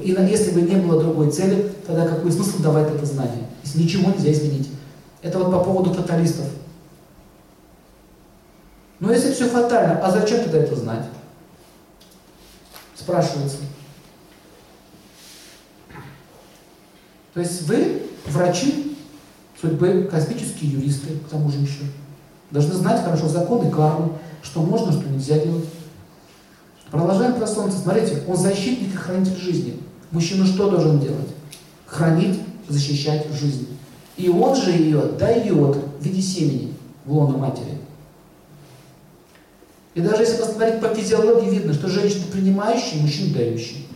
И 0.02 0.10
если 0.10 0.52
бы 0.52 0.62
не 0.62 0.76
было 0.76 1.02
другой 1.02 1.30
цели, 1.30 1.72
тогда 1.86 2.06
какой 2.06 2.30
смысл 2.30 2.62
давать 2.62 2.94
это 2.94 3.04
знание, 3.04 3.46
если 3.64 3.82
ничего 3.82 4.10
нельзя 4.10 4.32
изменить? 4.32 4.68
Это 5.20 5.38
вот 5.38 5.50
по 5.50 5.60
поводу 5.60 5.92
фаталистов. 5.92 6.46
Но 9.00 9.12
если 9.12 9.32
все 9.32 9.48
фатально, 9.48 9.98
а 10.04 10.10
зачем 10.10 10.44
тогда 10.44 10.58
это 10.58 10.76
знать? 10.76 11.06
Спрашивается. 12.94 13.56
То 17.32 17.40
есть 17.40 17.62
вы, 17.62 18.02
врачи, 18.26 18.96
судьбы, 19.60 20.08
космические 20.10 20.72
юристы, 20.72 21.16
к 21.16 21.28
тому 21.30 21.50
же 21.50 21.58
еще, 21.58 21.84
должны 22.50 22.74
знать 22.74 23.02
хорошо 23.02 23.28
законы 23.28 23.70
кармы, 23.70 24.12
что 24.42 24.60
можно, 24.60 24.92
что 24.92 25.08
нельзя 25.08 25.38
делать. 25.38 25.64
Продолжаем 26.90 27.36
про 27.36 27.46
Солнце. 27.46 27.78
Смотрите, 27.78 28.22
он 28.26 28.36
защитник 28.36 28.92
и 28.92 28.96
хранитель 28.96 29.36
жизни. 29.36 29.80
Мужчина 30.10 30.44
что 30.44 30.68
должен 30.68 30.98
делать? 30.98 31.28
Хранить, 31.86 32.40
защищать 32.68 33.28
жизнь. 33.32 33.68
И 34.16 34.28
он 34.28 34.56
же 34.56 34.72
ее 34.72 35.02
дает 35.18 35.76
в 35.76 36.02
виде 36.02 36.20
семени 36.20 36.74
в 37.06 37.12
лоно 37.12 37.38
матери. 37.38 37.79
И 39.94 40.00
даже 40.00 40.22
если 40.22 40.40
посмотреть 40.40 40.80
по 40.80 40.94
физиологии, 40.94 41.50
видно, 41.50 41.72
что 41.72 41.88
женщина 41.88 42.26
принимающая, 42.30 43.00
мужчина 43.00 43.34
дающий. 43.34 43.88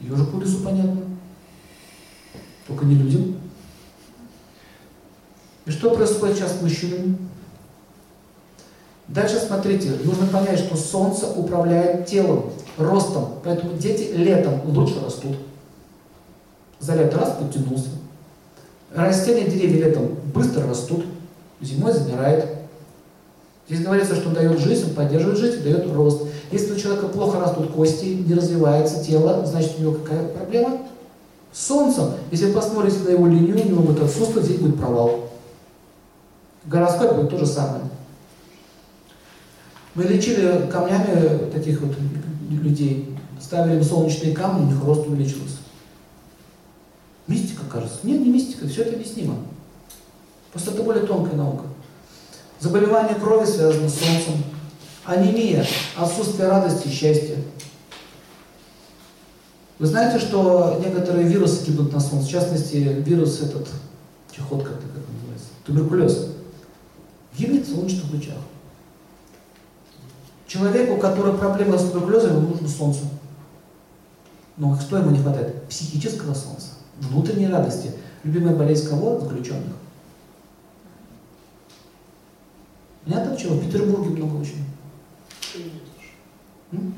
Ежику 0.00 0.40
лесу 0.40 0.60
понятно. 0.62 1.02
Только 2.66 2.84
не 2.84 2.94
людям. 2.94 3.36
И 5.66 5.70
что 5.70 5.94
происходит 5.94 6.36
сейчас 6.36 6.58
с 6.58 6.62
мужчинами? 6.62 7.16
Дальше 9.08 9.40
смотрите, 9.40 9.90
нужно 10.04 10.26
понять, 10.26 10.60
что 10.60 10.76
Солнце 10.76 11.26
управляет 11.26 12.06
телом, 12.06 12.52
ростом, 12.76 13.40
поэтому 13.42 13.76
дети 13.76 14.12
летом 14.14 14.60
лучше 14.64 15.00
растут. 15.04 15.36
За 16.78 16.94
лето 16.94 17.18
раз 17.18 17.36
подтянулся. 17.36 17.88
Растения, 18.94 19.50
деревья 19.50 19.86
летом 19.86 20.14
быстро 20.32 20.66
растут, 20.66 21.04
зимой 21.60 21.92
замирает. 21.92 22.59
Здесь 23.70 23.84
говорится, 23.84 24.16
что 24.16 24.30
он 24.30 24.34
дает 24.34 24.58
жизнь, 24.58 24.86
он 24.88 24.94
поддерживает 24.94 25.38
жизнь, 25.38 25.62
дает 25.62 25.94
рост. 25.94 26.22
Если 26.50 26.72
у 26.72 26.76
человека 26.76 27.06
плохо 27.06 27.38
растут 27.38 27.70
кости, 27.70 28.06
не 28.26 28.34
развивается 28.34 29.04
тело, 29.04 29.46
значит 29.46 29.78
у 29.78 29.82
него 29.82 29.92
какая 29.92 30.26
проблема? 30.26 30.78
С 31.52 31.68
солнцем. 31.68 32.14
Если 32.32 32.50
посмотрите 32.50 32.98
на 33.04 33.10
его 33.10 33.28
линию, 33.28 33.54
у 33.54 33.68
него 33.68 33.82
будет 33.82 34.02
отсутствовать, 34.02 34.48
здесь 34.48 34.58
будет 34.58 34.76
провал. 34.76 35.30
В 36.64 36.68
гороскопе 36.68 37.14
будет 37.14 37.30
то 37.30 37.38
же 37.38 37.46
самое. 37.46 37.84
Мы 39.94 40.02
лечили 40.02 40.68
камнями 40.68 41.48
таких 41.52 41.80
вот 41.80 41.94
людей, 42.50 43.16
ставили 43.40 43.76
им 43.76 43.84
солнечные 43.84 44.34
камни, 44.34 44.64
у 44.64 44.66
них 44.66 44.84
рост 44.84 45.06
увеличился. 45.06 45.58
Мистика, 47.28 47.62
кажется. 47.70 47.98
Нет, 48.02 48.20
не 48.20 48.30
мистика, 48.30 48.66
все 48.66 48.82
это 48.82 48.96
объяснимо. 48.96 49.36
Просто 50.52 50.72
это 50.72 50.82
более 50.82 51.06
тонкая 51.06 51.36
наука. 51.36 51.66
Заболевание 52.60 53.14
крови 53.14 53.46
связано 53.46 53.88
с 53.88 53.94
солнцем. 53.94 54.44
Анемия, 55.06 55.66
отсутствие 55.96 56.46
радости 56.48 56.88
и 56.88 56.90
счастья. 56.90 57.36
Вы 59.78 59.86
знаете, 59.86 60.18
что 60.18 60.78
некоторые 60.84 61.26
вирусы 61.26 61.64
гибнут 61.64 61.90
на 61.90 62.00
солнце, 62.00 62.26
в 62.26 62.30
частности, 62.30 62.76
вирус 62.76 63.40
этот, 63.40 63.66
чехотка, 64.30 64.72
как 64.72 64.82
это 64.82 65.10
называется, 65.10 65.48
туберкулез, 65.64 66.28
гибнет 67.36 67.66
в 67.66 67.74
солнечных 67.74 68.12
лучах. 68.12 68.36
Человеку, 70.46 70.96
у 70.96 70.98
которого 70.98 71.38
проблемы 71.38 71.78
с 71.78 71.90
туберкулезом, 71.90 72.36
ему 72.36 72.48
нужно 72.48 72.68
солнце. 72.68 73.00
Но 74.58 74.78
что 74.78 74.98
ему 74.98 75.12
не 75.12 75.18
хватает? 75.22 75.64
Психического 75.70 76.34
солнца, 76.34 76.72
внутренней 77.00 77.48
радости. 77.48 77.92
Любимая 78.22 78.54
болезнь 78.54 78.86
кого? 78.86 79.18
Заключенных. 79.18 79.72
Понятно, 83.04 83.36
чего? 83.36 83.54
В 83.54 83.66
Петербурге 83.66 84.10
много 84.10 84.40
очень. 84.40 84.64
М? 86.72 86.94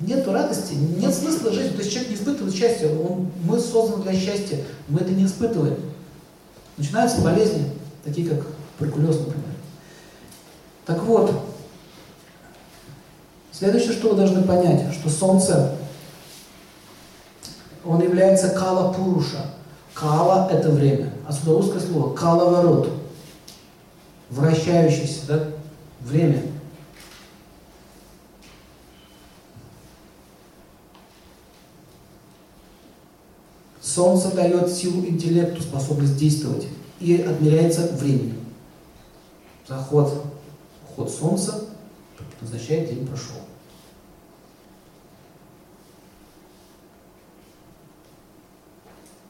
Нет 0.00 0.28
радости, 0.28 0.74
нет 0.74 1.14
смысла 1.14 1.52
жить. 1.52 1.74
То 1.74 1.78
есть 1.78 1.90
человек 1.90 2.10
не 2.10 2.16
испытывает 2.16 2.54
счастья. 2.54 2.88
Он, 2.88 3.30
мы 3.44 3.58
созданы 3.58 4.02
для 4.02 4.12
счастья, 4.12 4.58
мы 4.88 5.00
это 5.00 5.10
не 5.10 5.24
испытываем. 5.24 5.78
Начинаются 6.76 7.22
болезни, 7.22 7.70
такие 8.04 8.28
как 8.28 8.46
туберкулез, 8.78 9.18
например. 9.18 9.44
Так 10.84 11.02
вот, 11.04 11.32
следующее, 13.52 13.92
что 13.92 14.10
вы 14.10 14.16
должны 14.16 14.42
понять, 14.42 14.92
что 14.92 15.08
Солнце, 15.08 15.74
он 17.84 18.02
является 18.02 18.50
кала 18.50 18.92
пуруша. 18.92 19.46
Кала– 19.94 20.48
это 20.52 20.68
время. 20.70 21.10
Отсюда 21.26 21.52
русское 21.52 21.80
слово 21.80 22.14
каловорот. 22.14 22.90
Вращающийся, 24.30 25.26
да? 25.28 25.48
Время. 26.00 26.42
Солнце 33.80 34.34
дает 34.34 34.70
силу 34.70 35.06
интеллекту, 35.06 35.62
способность 35.62 36.18
действовать 36.18 36.66
и 37.00 37.16
отмеряется 37.16 37.92
временем. 37.94 38.40
Заход, 39.66 40.24
уход 40.90 41.10
Солнца 41.10 41.64
означает 42.42 42.90
день 42.90 43.06
прошел. 43.06 43.45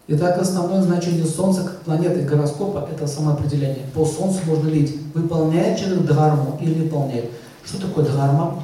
Итак, 0.08 0.40
основное 0.40 0.82
значение 0.82 1.26
Солнца 1.26 1.64
как 1.64 1.80
планеты 1.80 2.20
гороскопа– 2.20 2.88
это 2.92 3.08
самоопределение. 3.08 3.86
По 3.92 4.04
Солнцу 4.04 4.38
можно 4.46 4.68
видеть, 4.68 4.96
выполняет 5.14 5.80
человек 5.80 6.04
дхарму 6.06 6.56
или 6.60 6.74
не 6.74 6.80
выполняет. 6.82 7.28
Что 7.64 7.80
такое 7.80 8.04
дхарма? 8.04 8.62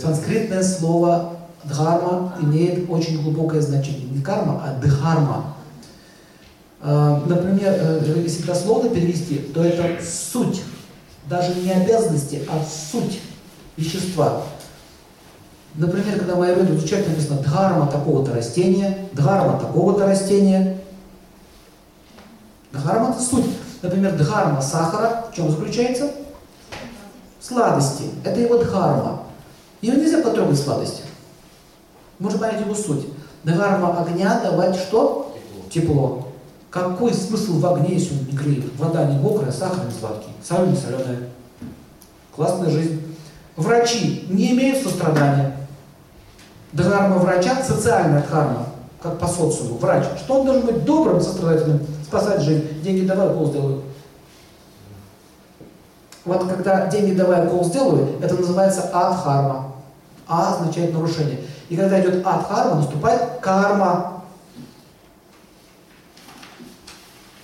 Санскритное 0.00 0.62
слово 0.62 1.36
дхарма 1.64 2.34
имеет 2.40 2.88
очень 2.88 3.22
глубокое 3.22 3.60
значение. 3.60 4.08
Не 4.08 4.22
карма, 4.22 4.62
а 4.64 4.80
дхарма. 4.82 5.54
А, 6.80 7.22
например, 7.26 7.74
э, 7.78 8.22
если 8.24 8.46
дословно 8.46 8.88
перевести, 8.88 9.36
то 9.36 9.62
это 9.62 10.02
суть, 10.02 10.62
даже 11.28 11.54
не 11.56 11.72
обязанности, 11.72 12.42
а 12.50 12.64
суть 12.64 13.20
вещества. 13.76 14.42
Например, 15.76 16.18
когда 16.18 16.36
моя 16.36 16.54
веду 16.54 16.76
изучать, 16.76 17.08
написано 17.08 17.40
дхарма 17.40 17.86
такого-то 17.86 18.32
растения, 18.32 19.08
дхарма 19.12 19.58
такого-то 19.58 20.06
растения. 20.06 20.78
Дхарма 22.72 23.10
это 23.10 23.20
суть. 23.20 23.46
Например, 23.82 24.16
дхарма 24.16 24.60
сахара 24.60 25.26
в 25.30 25.34
чем 25.34 25.50
заключается? 25.50 26.12
Сладости. 27.40 28.04
Это 28.24 28.40
его 28.40 28.58
дхарма. 28.58 29.24
Ее 29.80 29.96
нельзя 29.96 30.22
потрогать 30.22 30.58
сладости. 30.58 31.02
Можно 32.18 32.38
понять 32.38 32.60
его 32.60 32.74
суть. 32.74 33.06
Дхарма 33.42 34.00
огня 34.00 34.40
давать 34.40 34.76
что? 34.76 35.36
Тепло. 35.68 35.70
Тепло. 35.70 36.28
Какой 36.74 37.14
смысл 37.14 37.60
в 37.60 37.66
огне, 37.66 37.94
если 37.94 38.14
он 38.18 38.24
не 38.24 38.32
греет? 38.32 38.76
Вода 38.78 39.04
не 39.04 39.16
мокрая, 39.16 39.52
сахар 39.52 39.84
не 39.84 39.92
сладкий, 39.92 40.30
соль 40.42 40.70
не 40.70 40.76
соленая. 40.76 41.28
Классная 42.34 42.68
жизнь. 42.68 43.00
Врачи 43.54 44.26
не 44.28 44.50
имеют 44.50 44.82
сострадания. 44.82 45.53
Дхарма 46.74 47.18
врача– 47.18 47.62
социальная 47.64 48.20
дхарма, 48.22 48.66
как 49.00 49.18
по 49.18 49.28
социуму. 49.28 49.78
Врач. 49.78 50.04
Что 50.18 50.40
он 50.40 50.46
должен 50.46 50.66
быть 50.66 50.84
добрым, 50.84 51.20
сострадательным, 51.20 51.86
спасать 52.04 52.42
жизнь? 52.42 52.82
Деньги 52.82 53.06
давай, 53.06 53.28
укол 53.28 53.46
сделаю. 53.46 53.82
Вот 56.24 56.48
когда 56.48 56.88
деньги 56.88 57.14
давай, 57.14 57.46
укол 57.46 57.64
сделаю, 57.64 58.18
это 58.20 58.34
называется 58.34 58.90
адхарма. 58.92 59.72
А 60.26 60.54
означает 60.54 60.92
нарушение. 60.92 61.40
И 61.68 61.76
когда 61.76 62.00
идет 62.00 62.26
адхарма, 62.26 62.76
наступает 62.76 63.38
карма. 63.40 64.24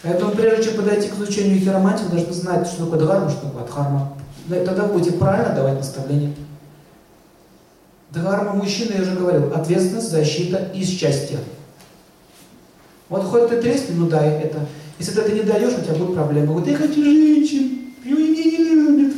Поэтому 0.02 0.32
прежде 0.32 0.64
чем 0.64 0.76
подойти 0.76 1.08
к 1.08 1.14
изучению 1.14 1.60
хиромантии, 1.60 2.04
вы 2.04 2.16
должны 2.16 2.32
знать, 2.32 2.66
что 2.66 2.86
такое 2.86 3.00
дхарма, 3.00 3.30
что 3.30 3.46
такое 3.46 3.62
адхарма. 3.62 4.12
Тогда 4.48 4.86
будете 4.86 5.12
правильно 5.12 5.54
давать 5.54 5.76
наставления. 5.76 6.34
Дхарма 8.12 8.54
мужчины, 8.54 8.94
я 8.96 9.02
уже 9.02 9.14
говорил, 9.14 9.52
ответственность, 9.52 10.10
защита 10.10 10.70
и 10.74 10.84
счастье. 10.84 11.38
Вот 13.08 13.24
хоть 13.24 13.48
ты 13.48 13.60
тресни, 13.60 13.94
ну 13.94 14.08
дай 14.08 14.28
это. 14.42 14.66
Если 14.98 15.12
ты 15.12 15.20
это 15.20 15.32
не 15.32 15.42
даешь, 15.42 15.72
у 15.72 15.82
тебя 15.82 15.94
будут 15.94 16.14
проблемы. 16.14 16.54
Вот 16.54 16.66
я 16.66 16.76
хочу 16.76 17.02
женщин, 17.02 17.94
и 18.04 18.12
меня 18.12 18.44
не 18.44 18.58
любят. 18.58 19.14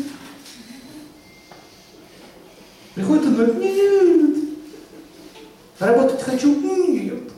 Приходит 2.95 3.27
он 3.27 3.35
говорит, 3.35 3.57
не 3.59 3.73
любят. 3.73 4.45
Работать 5.79 6.23
хочу, 6.23 6.55
нет. 6.61 7.33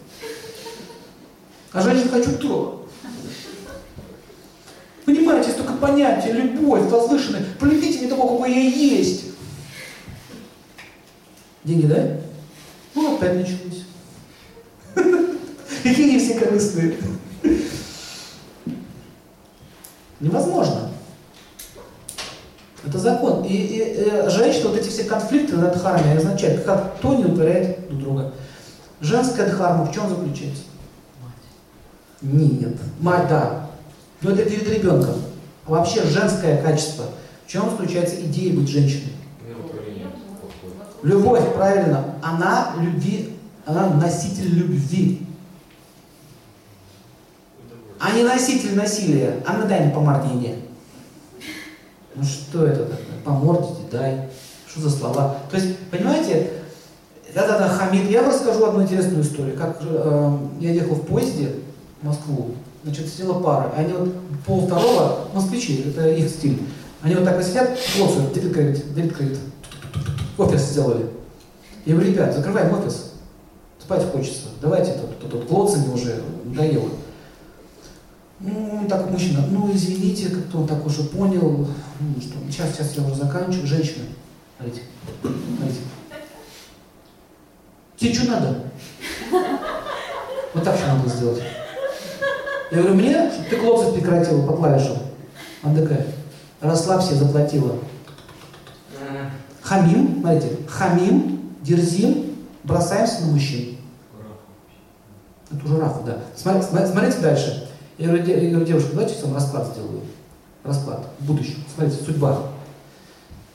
А 1.72 1.80
женщин 1.82 2.08
хочу 2.08 2.36
то. 2.38 2.88
Понимаете, 5.04 5.48
есть 5.48 5.58
только 5.58 5.74
понятие, 5.74 6.34
любовь, 6.34 6.82
возвышенная. 6.90 7.44
Полюбите 7.60 7.98
меня 7.98 8.08
такого, 8.10 8.36
какой 8.36 8.52
я 8.52 8.60
есть. 8.60 9.24
Деньги 11.64 11.86
дай? 11.86 12.20
Ну, 12.94 13.16
опять 13.16 13.36
началось. 13.36 13.84
Какие 15.82 16.10
они 16.10 16.18
все 16.18 16.38
корыстные. 16.38 16.96
Невозможно. 20.20 20.90
Это 22.86 22.98
закон. 22.98 23.44
И, 23.44 23.52
и, 23.52 23.78
и 23.78 23.80
э, 23.80 24.28
женщина, 24.28 24.68
вот 24.68 24.78
эти 24.78 24.88
все 24.88 25.04
конфликты 25.04 25.56
над 25.56 25.74
дхармой 25.74 26.16
означают, 26.16 26.64
как 26.64 26.96
кто 26.98 27.14
не 27.14 27.24
упирает 27.24 27.88
друг 27.88 28.00
друга. 28.00 28.32
Женская 29.00 29.48
дхарма 29.48 29.84
в 29.84 29.94
чем 29.94 30.08
заключается? 30.08 30.64
Мать. 31.22 31.32
Нет. 32.20 32.76
Мать, 33.00 33.28
да. 33.28 33.70
Но 34.20 34.30
это 34.30 34.44
перед 34.44 34.68
ребенком. 34.68 35.14
Вообще 35.66 36.04
женское 36.04 36.62
качество. 36.62 37.06
В 37.46 37.50
чем 37.50 37.70
заключается 37.70 38.16
идея 38.20 38.52
быть 38.54 38.68
женщиной? 38.68 39.13
Любовь, 41.04 41.52
правильно. 41.54 42.02
Она 42.22 42.72
любви, 42.80 43.34
она 43.66 43.88
носитель 43.90 44.48
любви. 44.48 45.20
А 48.00 48.12
не 48.12 48.22
носитель 48.22 48.74
насилия. 48.74 49.42
А 49.46 49.52
ну 49.52 49.68
дай 49.68 49.80
мне 49.80 49.94
по 49.94 50.00
мордине. 50.00 50.56
Ну 52.14 52.24
что 52.24 52.66
это 52.66 52.86
такое? 52.86 53.18
По 53.22 53.30
морде 53.32 53.74
дай. 53.92 54.30
Что 54.66 54.80
за 54.80 54.90
слова? 54.90 55.36
То 55.50 55.56
есть, 55.56 55.78
понимаете, 55.90 56.50
да-да-да, 57.34 57.68
хамит. 57.68 58.10
Я 58.10 58.22
вам 58.22 58.30
расскажу 58.30 58.64
одну 58.64 58.82
интересную 58.82 59.22
историю. 59.22 59.58
Как 59.58 59.78
э, 59.82 60.38
я 60.60 60.72
ехал 60.72 60.94
в 60.94 61.06
поезде 61.06 61.56
в 62.00 62.06
Москву, 62.06 62.54
значит, 62.82 63.08
сидела 63.08 63.42
пара. 63.42 63.72
Они 63.76 63.92
вот 63.92 64.14
пол 64.46 64.66
второго, 64.66 65.28
москвичи, 65.34 65.84
это 65.86 66.08
их 66.08 66.30
стиль. 66.30 66.62
Они 67.02 67.14
вот 67.14 67.24
так 67.24 67.36
вот 67.36 67.44
сидят, 67.44 67.78
клоцают, 67.94 68.32
дебит 68.32 68.54
кредит, 68.54 68.94
дебит 68.94 69.14
кредит 69.14 69.38
офис 70.38 70.62
сделали. 70.62 71.06
Я 71.84 71.94
говорю, 71.94 72.12
ребят, 72.12 72.34
закрываем 72.34 72.78
офис. 72.78 73.12
Спать 73.78 74.10
хочется. 74.10 74.48
Давайте 74.62 74.92
тут, 74.92 75.18
тут, 75.18 75.30
тут 75.30 75.46
клоцами 75.46 75.92
уже 75.92 76.22
надоело. 76.44 76.88
Ну, 78.40 78.86
так 78.88 79.10
мужчина, 79.10 79.46
ну 79.50 79.72
извините, 79.72 80.28
как-то 80.28 80.58
он 80.58 80.66
так 80.66 80.84
уже 80.84 81.04
понял, 81.04 81.66
ну, 82.00 82.20
что 82.20 82.34
сейчас, 82.50 82.72
сейчас 82.72 82.96
я 82.96 83.02
уже 83.04 83.14
заканчиваю. 83.14 83.66
Женщина, 83.66 84.04
смотрите, 84.56 84.82
смотрите. 85.22 85.80
Тебе 87.96 88.12
что 88.12 88.30
надо? 88.30 88.56
Вот 90.52 90.64
так 90.64 90.76
что 90.76 90.86
надо 90.88 91.08
сделать. 91.08 91.42
Я 92.70 92.78
говорю, 92.78 92.94
мне, 92.94 93.30
ты 93.48 93.56
клоцать 93.56 93.94
прекратила 93.94 94.46
по 94.46 94.56
клавишам. 94.56 94.98
Она 95.62 95.80
такая, 95.80 96.06
расслабься, 96.60 97.14
заплатила. 97.14 97.78
Хамим, 99.64 100.20
смотрите, 100.20 100.58
хамим, 100.68 101.40
дерзим, 101.62 102.36
бросаемся 102.64 103.22
на 103.22 103.32
мужчин. 103.32 103.76
Это 105.50 105.64
уже 105.64 105.80
рафа, 105.80 106.02
да. 106.04 106.18
Смотрите, 106.36 106.86
смотрите 106.86 107.18
дальше. 107.20 107.70
Я 107.96 108.08
говорю, 108.08 108.26
я 108.26 108.50
говорю, 108.50 108.66
девушка, 108.66 108.90
давайте 108.90 109.14
я 109.14 109.24
вам 109.24 109.34
расклад 109.34 109.68
сделаю. 109.68 110.02
Расклад 110.64 111.06
в 111.18 111.24
будущем. 111.24 111.64
Смотрите, 111.74 112.04
судьба. 112.04 112.42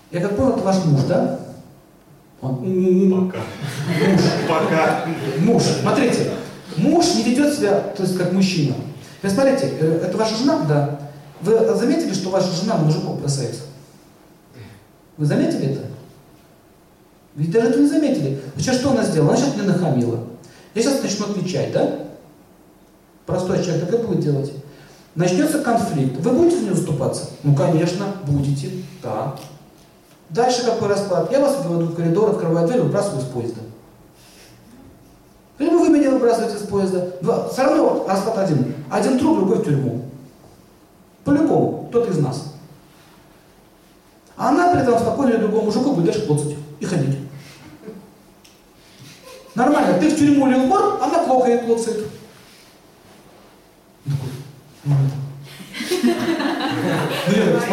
Я 0.10 0.22
как 0.22 0.36
понял, 0.36 0.54
это 0.54 0.64
ваш 0.64 0.84
муж, 0.86 1.02
да? 1.08 1.40
Он... 2.42 2.56
Пока. 3.12 3.40
Муж. 4.08 4.22
Пока. 4.48 5.06
Муж. 5.42 5.64
Смотрите, 5.64 6.32
муж 6.78 7.06
не 7.16 7.24
ведет 7.24 7.54
себя, 7.54 7.82
то 7.96 8.02
есть 8.02 8.18
как 8.18 8.32
мужчина. 8.32 8.74
Вы 9.22 9.30
смотрите, 9.30 9.74
э, 9.80 10.06
это 10.08 10.18
ваша 10.18 10.36
жена, 10.36 10.66
да? 10.68 11.00
Вы 11.42 11.76
заметили, 11.76 12.14
что 12.14 12.30
ваша 12.30 12.50
жена 12.52 12.78
на 12.78 12.86
мужиков 12.86 13.20
бросается? 13.20 13.62
Вы 15.18 15.26
заметили 15.26 15.74
это? 15.74 15.89
Ведь 17.36 17.52
даже 17.52 17.70
это 17.70 17.80
не 17.80 17.88
заметили. 17.88 18.42
Сейчас 18.58 18.78
что 18.78 18.92
она 18.92 19.04
сделала? 19.04 19.32
Она 19.32 19.40
сейчас 19.40 19.56
мне 19.56 19.64
нахамила. 19.64 20.20
Я 20.74 20.82
сейчас 20.82 21.02
начну 21.02 21.26
отвечать, 21.28 21.72
да? 21.72 22.00
Простой 23.26 23.64
человек 23.64 23.90
так 23.90 24.00
и 24.00 24.04
будет 24.04 24.20
делать. 24.22 24.52
Начнется 25.16 25.60
конфликт. 25.60 26.20
Вы 26.20 26.32
будете 26.32 26.58
за 26.58 26.64
нее 26.64 26.76
заступаться? 26.76 27.30
Ну, 27.44 27.56
конечно, 27.56 28.08
будете. 28.26 28.72
Да. 29.04 29.36
Дальше 30.30 30.64
какой 30.64 30.90
расклад? 30.90 31.32
Я 31.32 31.40
вас 31.40 31.64
выведу 31.64 31.92
в 31.92 31.96
коридор, 31.96 32.32
открываю 32.32 32.68
дверь, 32.68 32.82
выбрасываю 32.82 33.22
из 33.22 33.28
поезда. 33.28 33.62
Либо 35.58 35.76
вы 35.76 35.90
меня 35.90 36.12
выбрасываете 36.12 36.58
из 36.58 36.68
поезда. 36.68 37.12
Два. 37.22 37.50
Все 37.50 37.64
равно 37.64 38.06
расклад 38.08 38.38
один. 38.38 38.74
Один 38.90 39.20
труп, 39.20 39.40
другой 39.40 39.58
в 39.58 39.64
тюрьму. 39.64 40.02
По-любому, 41.24 41.88
кто-то 41.90 42.12
из 42.12 42.18
нас. 42.18 42.54
А 44.38 44.50
она 44.50 44.72
при 44.72 44.82
этом 44.82 44.98
спокойно 44.98 45.38
другому 45.38 45.66
мужику 45.66 45.92
будет 45.92 46.06
дальше 46.06 46.26
клоцать 46.26 46.56
и 46.80 46.86
ходить. 46.86 47.18
Нормально, 49.56 50.00
ты 50.00 50.10
в 50.10 50.18
тюрьму 50.18 50.48
или 50.48 50.56
в 50.56 50.66
мор, 50.66 51.00
она 51.02 51.24
клокает, 51.26 51.66
клоцает. 51.66 52.08
Такой, 54.06 54.30
ну, 54.86 54.96
ну 57.28 57.34
я 57.36 57.60
так. 57.60 57.70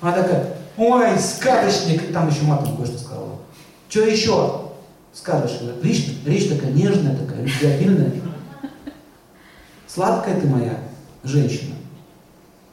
Она 0.00 0.12
такая, 0.12 0.56
ой, 0.76 1.18
сказочник, 1.18 2.12
там 2.12 2.28
еще 2.28 2.42
матом 2.42 2.76
кое-что 2.76 2.98
сказала. 2.98 3.38
Что 3.88 4.00
еще? 4.02 4.62
Скажешь, 5.12 5.58
речь, 5.82 6.18
речь 6.24 6.48
такая 6.48 6.70
нежная, 6.70 7.16
такая, 7.16 7.42
любвеобильная. 7.42 8.12
Сладкая 9.86 10.40
ты 10.40 10.46
моя 10.46 10.78
женщина. 11.24 11.74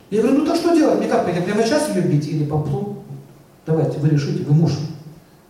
Я 0.09 0.21
говорю, 0.21 0.39
ну 0.39 0.45
так 0.45 0.57
что 0.57 0.75
делать? 0.75 0.99
Мне 0.99 1.07
как, 1.07 1.27
я 1.33 1.41
прямо 1.41 1.63
сейчас 1.63 1.89
ее 1.89 2.01
бить 2.01 2.27
или 2.27 2.45
поплу? 2.45 2.92
Давайте, 3.65 3.97
вы 3.99 4.09
решите, 4.09 4.43
вы 4.43 4.53
муж. 4.53 4.71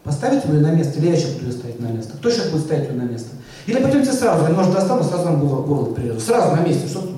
Поставите 0.04 0.47
ее 0.47 0.60
на 0.60 0.71
место, 0.71 0.99
или 0.99 1.10
я 1.10 1.15
сейчас 1.15 1.32
буду 1.32 1.45
ее 1.45 1.54
ставить 1.54 1.80
на 1.80 1.88
место? 1.88 2.13
Кто 2.17 2.30
сейчас 2.30 2.49
будет 2.49 2.63
ставить 2.63 2.89
ее 2.89 2.95
на 2.95 3.04
место? 3.04 3.30
Или 3.65 3.82
пойдемте 3.82 4.12
сразу, 4.12 4.43
я 4.43 4.49
нож 4.49 4.67
достану, 4.67 5.04
сразу 5.04 5.23
вам 5.23 5.39
горло, 5.39 5.63
горло 5.63 5.93
прирежу. 5.93 6.19
Сразу 6.19 6.56
на 6.56 6.60
месте, 6.60 6.88
что 6.88 7.10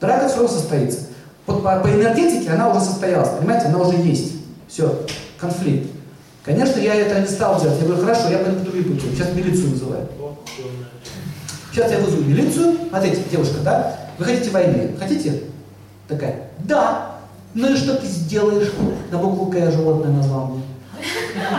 Драка 0.00 0.28
все 0.28 0.36
равно 0.36 0.48
состоится. 0.48 1.00
Вот 1.46 1.62
по, 1.62 1.80
по 1.80 1.88
энергетике 1.88 2.50
она 2.50 2.70
уже 2.70 2.80
состоялась, 2.80 3.30
понимаете, 3.38 3.66
она 3.66 3.78
уже 3.78 3.96
есть. 3.96 4.34
Все, 4.68 5.04
конфликт. 5.38 5.90
Конечно, 6.44 6.78
я 6.78 6.94
это 6.94 7.20
не 7.20 7.26
стал 7.26 7.60
делать. 7.60 7.78
Я 7.80 7.86
говорю, 7.86 8.02
хорошо, 8.02 8.30
я 8.30 8.38
пойду 8.38 8.60
в 8.60 8.64
другие 8.64 9.00
Сейчас 9.00 9.34
милицию 9.34 9.70
вызываю. 9.70 10.08
Сейчас 11.72 11.90
я 11.90 11.98
вызову 11.98 12.22
милицию. 12.22 12.76
Смотрите, 12.88 13.22
девушка, 13.30 13.56
да? 13.62 13.96
Вы 14.18 14.24
хотите 14.24 14.50
войны? 14.50 14.94
Хотите? 14.98 15.42
Такая, 16.08 16.50
да. 16.60 17.09
Ну 17.54 17.72
и 17.72 17.76
что 17.76 17.96
ты 17.96 18.06
сделаешь? 18.06 18.72
На 19.10 19.18
букву 19.18 19.46
К 19.46 19.56
я 19.56 19.70
животное 19.70 20.12
назвал 20.12 20.46
мне. 20.48 20.62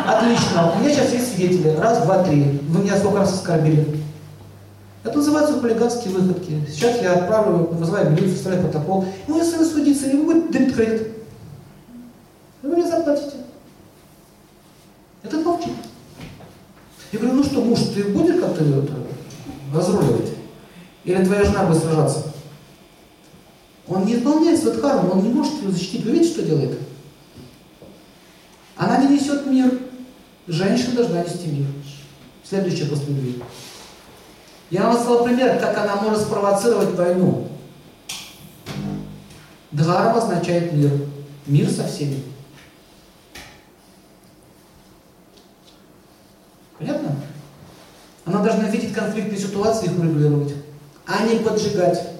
Отлично. 0.06 0.73
У 0.73 0.80
меня 0.80 0.93
сейчас 0.93 1.12
есть 1.12 1.36
свидетели. 1.36 1.69
Раз, 1.69 2.04
два, 2.04 2.23
три. 2.23 2.62
Вы 2.69 2.84
меня 2.84 2.97
сколько 2.97 3.19
раз 3.19 3.34
оскорбили? 3.34 4.01
Это 5.04 5.17
называется 5.17 5.60
хулиганские 5.60 6.13
выходки. 6.13 6.63
Сейчас 6.69 7.01
я 7.01 7.13
отправлю, 7.13 7.69
вызываю 7.71 8.12
милицию, 8.12 8.36
составляю 8.36 8.63
протокол. 8.63 9.06
И 9.27 9.32
мы 9.32 9.43
с 9.43 9.51
вами 9.51 9.63
судиться, 9.63 10.08
и 10.08 10.15
вы 10.15 10.23
будете 10.25 10.60
дымить 10.60 10.75
кредит. 10.75 11.08
Вы 12.62 12.69
мне 12.69 12.88
заплатите. 12.88 13.38
Это 15.23 15.38
молчит. 15.38 15.73
Я 17.12 17.19
говорю, 17.19 17.36
ну 17.36 17.43
что, 17.43 17.62
муж, 17.62 17.80
ты 17.93 18.04
будешь 18.06 18.39
как-то 18.39 18.63
это, 18.63 18.93
разруливать? 19.73 20.30
Или 21.04 21.25
твоя 21.25 21.43
жена 21.43 21.65
будет 21.65 21.82
сражаться? 21.82 22.32
Он 23.91 24.06
не 24.06 24.15
исполняет 24.15 24.58
свою 24.58 24.82
он 25.12 25.21
не 25.21 25.34
может 25.34 25.62
ее 25.62 25.69
защитить. 25.69 26.06
Вы 26.06 26.12
видите, 26.12 26.32
что 26.32 26.43
делает? 26.43 26.80
Она 28.77 29.04
не 29.04 29.17
несет 29.17 29.45
мир. 29.45 29.80
Женщина 30.47 30.95
должна 30.95 31.23
нести 31.23 31.47
мир. 31.47 31.67
Следующее 32.41 32.88
после 32.88 33.08
любви. 33.08 33.43
Я 34.69 34.84
вам 34.84 34.95
сказал 34.95 35.25
пример, 35.25 35.60
как 35.60 35.77
она 35.77 35.97
может 35.97 36.21
спровоцировать 36.21 36.95
войну. 36.95 37.49
Дхарма 39.71 40.19
означает 40.19 40.71
мир. 40.71 40.91
Мир 41.45 41.69
со 41.69 41.86
всеми. 41.86 42.23
Понятно? 46.80 47.17
Она 48.23 48.41
должна 48.41 48.69
видеть 48.69 48.93
конфликтные 48.93 49.38
ситуации 49.38 49.88
и 49.88 49.89
их 49.89 49.99
регулировать, 49.99 50.56
а 51.06 51.25
не 51.25 51.39
поджигать. 51.39 52.11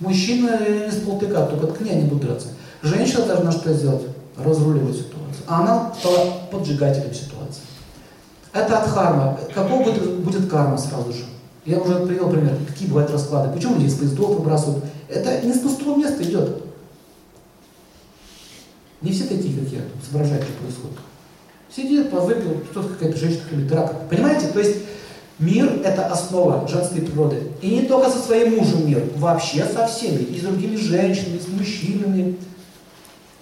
Мужчина 0.00 0.58
не 0.86 0.90
с 0.90 1.00
только 1.00 1.66
ткни, 1.68 1.90
они 1.90 2.04
будут 2.04 2.26
драться. 2.26 2.48
Женщина 2.82 3.26
должна 3.26 3.50
что 3.50 3.72
сделать? 3.72 4.02
Разруливать 4.36 4.94
ситуацию. 4.94 5.44
А 5.46 5.60
она 5.60 5.92
стала 5.98 6.42
поджигателем 6.50 7.12
ситуации. 7.12 7.62
Это 8.52 8.78
от 8.78 8.88
харма. 8.88 9.38
Какого 9.52 9.82
будет, 9.82 10.20
будет 10.20 10.48
карма 10.48 10.78
сразу 10.78 11.12
же? 11.12 11.24
Я 11.64 11.78
уже 11.78 12.06
привел 12.06 12.30
пример, 12.30 12.56
какие 12.66 12.88
бывают 12.88 13.10
расклады. 13.10 13.52
Почему 13.52 13.74
люди 13.74 13.86
из 13.86 13.94
поездов 13.94 14.30
выбрасывают? 14.30 14.84
Это 15.08 15.44
не 15.44 15.52
с 15.52 15.58
пустого 15.58 15.96
места 15.96 16.22
идет. 16.22 16.62
Не 19.00 19.12
все 19.12 19.24
такие, 19.24 19.58
как 19.58 19.68
я, 19.72 19.80
соображают, 20.08 20.44
что 20.44 20.52
происходит. 20.54 20.98
Сидит, 21.74 22.10
повыпил, 22.10 22.62
что-то 22.70 22.88
какая-то 22.90 23.18
женщина 23.18 23.42
или 23.52 23.68
драка. 23.68 23.94
Понимаете? 24.08 24.48
То 24.48 24.60
есть 24.60 24.76
мир– 25.38 25.80
это 25.84 26.06
основа 26.06 26.66
женской 26.68 27.02
природы. 27.02 27.52
И 27.62 27.70
не 27.70 27.82
только 27.82 28.10
со 28.10 28.18
своим 28.18 28.56
мужем 28.56 28.86
мир, 28.88 29.04
вообще 29.16 29.64
со 29.64 29.86
всеми. 29.86 30.22
И 30.22 30.38
с 30.38 30.42
другими 30.42 30.76
женщинами, 30.76 31.38
с 31.38 31.48
мужчинами. 31.48 32.36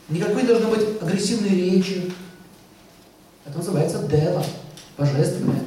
Никакой 0.08 0.42
не 0.42 0.48
должно 0.48 0.70
быть 0.70 1.02
агрессивной 1.02 1.50
речи. 1.50 2.12
Это 3.44 3.58
называется 3.58 4.06
дева, 4.06 4.44
божественное. 4.96 5.62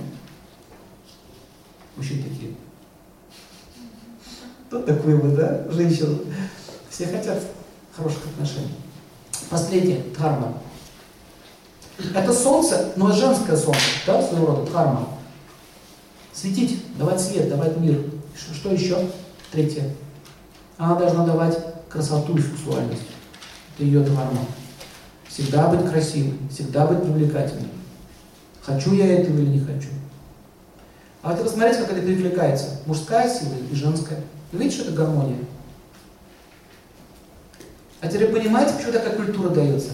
Мужчины 1.96 2.24
такие. 2.24 2.54
Тут 4.70 4.86
такой 4.86 5.16
вы, 5.16 5.36
да, 5.36 5.66
женщина? 5.72 6.20
Все 6.90 7.08
хотят 7.08 7.42
хороших 7.96 8.26
отношений. 8.28 8.76
Последнее, 9.50 10.04
дхарма. 10.14 10.58
Это 12.16 12.34
солнце, 12.34 12.94
но 12.96 13.12
женское 13.12 13.58
солнце, 13.58 13.82
да, 14.06 14.22
своего 14.22 14.48
рода, 14.48 14.70
дхарма. 14.70 15.19
Светить, 16.34 16.84
давать 16.98 17.20
свет, 17.20 17.50
давать 17.50 17.78
мир. 17.78 18.02
Что, 18.36 18.72
еще? 18.72 18.98
Третье. 19.52 19.90
Она 20.78 20.96
должна 20.96 21.26
давать 21.26 21.58
красоту 21.90 22.38
и 22.38 22.42
сексуальность. 22.42 23.02
Это 23.76 23.84
ее 23.84 24.02
дхарма. 24.02 24.46
Всегда 25.28 25.68
быть 25.68 25.90
красивой, 25.90 26.38
всегда 26.52 26.86
быть 26.86 27.04
привлекательной. 27.04 27.70
Хочу 28.62 28.94
я 28.94 29.20
этого 29.20 29.38
или 29.38 29.58
не 29.58 29.60
хочу. 29.60 29.90
А 31.22 31.34
вот 31.34 31.44
посмотрите, 31.44 31.82
как 31.82 31.92
это 31.92 32.02
перекликается. 32.02 32.80
Мужская 32.86 33.30
сила 33.30 33.54
и 33.72 33.76
женская. 33.76 34.22
Вы 34.52 34.60
видите, 34.60 34.82
что 34.82 34.90
это 34.90 34.98
гармония? 34.98 35.40
А 38.02 38.08
теперь 38.08 38.32
понимаете, 38.32 38.74
почему 38.76 38.94
такая 38.94 39.16
культура 39.16 39.50
дается? 39.50 39.92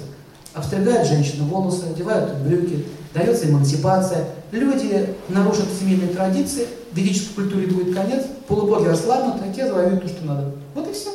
Обстригают 0.55 1.05
женщину 1.05 1.43
волосы, 1.45 1.83
одевают 1.83 2.37
брюки, 2.37 2.85
дается 3.13 3.49
эмансипация. 3.49 4.29
Люди 4.51 5.13
нарушат 5.27 5.65
семейные 5.77 6.13
традиции, 6.13 6.65
ведической 6.93 7.43
культуре 7.43 7.67
будет 7.67 7.93
конец, 7.93 8.23
полубоги 8.47 8.87
расслабнут, 8.87 9.41
а 9.43 9.53
те 9.53 9.67
завоюют 9.67 10.01
то, 10.01 10.07
что 10.07 10.25
надо. 10.25 10.55
Вот 10.73 10.87
и 10.87 10.93
все. 10.93 11.09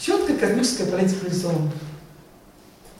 Четкая 0.00 0.36
космическая 0.36 0.86
политика 0.86 1.24
нарисована. 1.24 1.70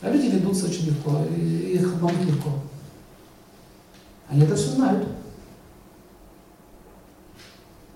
А 0.02 0.10
люди 0.10 0.26
ведутся 0.26 0.66
очень 0.66 0.86
легко, 0.86 1.18
их 1.36 1.94
обмануть 1.94 2.28
легко. 2.28 2.50
Они 4.30 4.44
это 4.44 4.54
все 4.54 4.68
знают. 4.68 5.08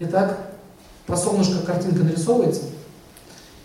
Итак, 0.01 0.51
про 1.07 1.16
солнышко 1.16 1.64
картинка 1.64 2.03
нарисовывается– 2.03 2.62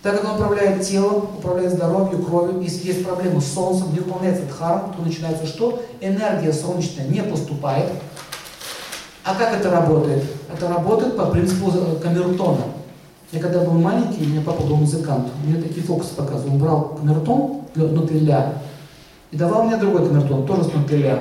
так 0.02 0.20
как 0.20 0.30
он 0.30 0.36
управляет 0.36 0.82
телом, 0.82 1.30
управляет 1.38 1.74
здоровьем, 1.74 2.26
кровью, 2.26 2.62
если 2.62 2.88
есть 2.88 3.06
проблемы 3.06 3.40
с 3.40 3.54
Солнцем, 3.54 3.94
не 3.94 4.00
выполняется 4.00 4.46
дхарма, 4.46 4.94
то 4.96 5.04
начинается 5.04 5.46
что? 5.46 5.84
Энергия 6.00 6.52
солнечная 6.52 7.08
не 7.08 7.22
поступает. 7.22 7.88
А 9.24 9.36
как 9.36 9.54
это 9.54 9.70
работает? 9.70 10.24
Это 10.52 10.68
работает 10.68 11.16
по 11.16 11.28
принципу 11.28 11.72
камертона. 12.02 12.64
Я 13.32 13.40
когда 13.40 13.60
был 13.60 13.74
маленький, 13.74 14.26
у 14.26 14.30
меня 14.30 14.42
папа 14.42 14.64
был 14.64 14.78
музыкант, 14.78 15.28
мне 15.46 15.62
такие 15.62 15.86
фокусы 15.86 16.16
показывал. 16.16 16.54
Он 16.54 16.60
брал 16.60 16.98
камертон 17.00 17.62
внутри 17.76 18.22
ля 18.22 18.56
и 19.30 19.38
давал 19.38 19.64
мне 19.64 19.78
другой 19.78 20.08
камертон, 20.08 20.48
тоже 20.48 20.64
с 20.64 20.68
внутри 20.68 21.04
ля. 21.04 21.20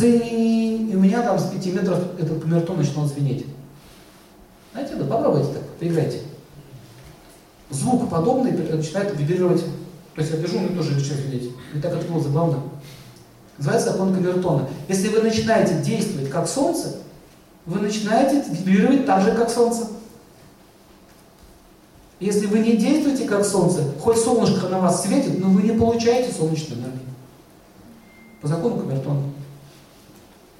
И 0.00 0.92
у 0.92 0.98
меня 0.98 1.22
там 1.22 1.38
с 1.38 1.44
5 1.44 1.66
метров 1.66 1.98
этот 2.18 2.42
камертон 2.42 2.78
начинал 2.78 3.06
звенеть. 3.06 3.46
Знаете, 4.72 4.96
да 4.96 5.04
попробуйте 5.04 5.52
так, 5.52 5.62
поиграйте 5.78 6.18
звук 7.74 8.08
подобный 8.08 8.52
начинает 8.52 9.18
вибрировать. 9.18 9.64
То 10.14 10.20
есть 10.20 10.32
я 10.32 10.38
держу, 10.38 10.60
мне 10.60 10.68
тоже 10.68 10.92
начинает 10.92 11.26
видеть. 11.26 11.50
И 11.74 11.78
так 11.80 11.92
было 12.06 12.22
забавно. 12.22 12.60
Называется 13.58 13.92
закон 13.92 14.14
Камертона. 14.14 14.68
Если 14.88 15.08
вы 15.08 15.22
начинаете 15.22 15.80
действовать 15.82 16.30
как 16.30 16.48
Солнце, 16.48 16.96
вы 17.66 17.80
начинаете 17.80 18.44
вибрировать 18.50 19.06
так 19.06 19.22
же, 19.22 19.32
как 19.32 19.50
Солнце. 19.50 19.86
Если 22.20 22.46
вы 22.46 22.60
не 22.60 22.76
действуете 22.76 23.26
как 23.26 23.44
Солнце, 23.44 23.82
хоть 24.00 24.18
солнышко 24.18 24.68
на 24.68 24.78
вас 24.78 25.02
светит, 25.02 25.40
но 25.40 25.48
вы 25.48 25.62
не 25.62 25.76
получаете 25.76 26.32
солнечную 26.32 26.80
энергию. 26.80 27.00
По 28.40 28.48
закону 28.48 28.78
Камертона. 28.78 29.22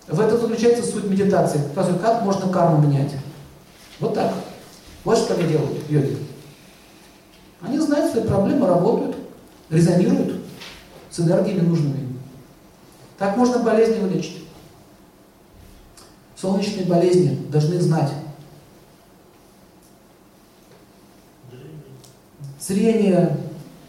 В 0.09 0.21
этом 0.21 0.41
заключается 0.41 0.85
суть 0.85 1.05
медитации. 1.05 1.61
Как 1.75 2.23
можно 2.23 2.53
карму 2.53 2.87
менять. 2.87 3.13
Вот 4.01 4.15
так. 4.15 4.35
Вот 5.05 5.19
что 5.19 5.35
они 5.35 5.45
делают, 5.45 5.89
йоги. 5.89 6.19
Они 7.67 7.79
знают 7.79 8.13
свои 8.13 8.25
проблемы, 8.25 8.67
работают, 8.67 9.17
резонируют 9.71 10.43
с 11.11 11.21
энергиями 11.21 11.61
нужными. 11.61 12.19
Так 13.19 13.37
можно 13.37 13.59
болезни 13.61 14.01
вылечить. 14.01 14.45
Солнечные 16.37 16.85
болезни 16.85 17.47
должны 17.49 17.81
знать. 17.81 18.11
Зрение, 22.61 23.37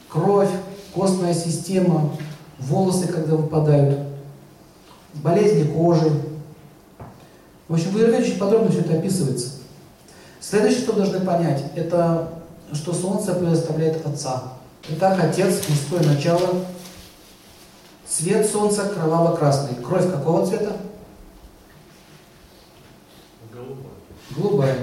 кровь, 0.09 0.49
костная 0.93 1.33
система, 1.33 2.11
волосы, 2.59 3.07
когда 3.07 3.35
выпадают, 3.35 3.99
болезни 5.15 5.63
кожи. 5.63 6.11
В 7.67 7.73
общем, 7.73 7.89
в 7.89 8.39
подробно 8.39 8.69
все 8.69 8.81
это 8.81 8.97
описывается. 8.97 9.51
Следующее, 10.39 10.81
что 10.81 10.93
должны 10.93 11.21
понять, 11.21 11.63
это 11.75 12.34
что 12.73 12.93
Солнце 12.93 13.34
представляет 13.34 14.06
Отца. 14.06 14.54
Итак, 14.89 15.19
Отец, 15.23 15.62
мужское 15.67 16.04
начало, 16.04 16.65
цвет 18.08 18.49
Солнца 18.49 18.88
кроваво-красный. 18.88 19.75
Кровь 19.84 20.12
какого 20.12 20.45
цвета? 20.45 20.78
Голубая. 23.51 23.78
Голубая. 24.36 24.78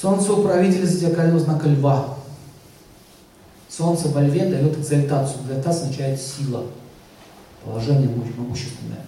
Солнце 0.00 0.32
управитель 0.32 0.84
зодиакального 0.84 1.38
знака 1.38 1.68
льва. 1.68 2.16
Солнце 3.68 4.08
во 4.08 4.20
льве 4.20 4.46
дает 4.46 4.76
экзальтацию. 4.76 5.42
Экзальтация 5.44 5.84
означает 5.84 6.20
сила, 6.20 6.64
положение 7.64 8.08
могущественное. 8.36 9.06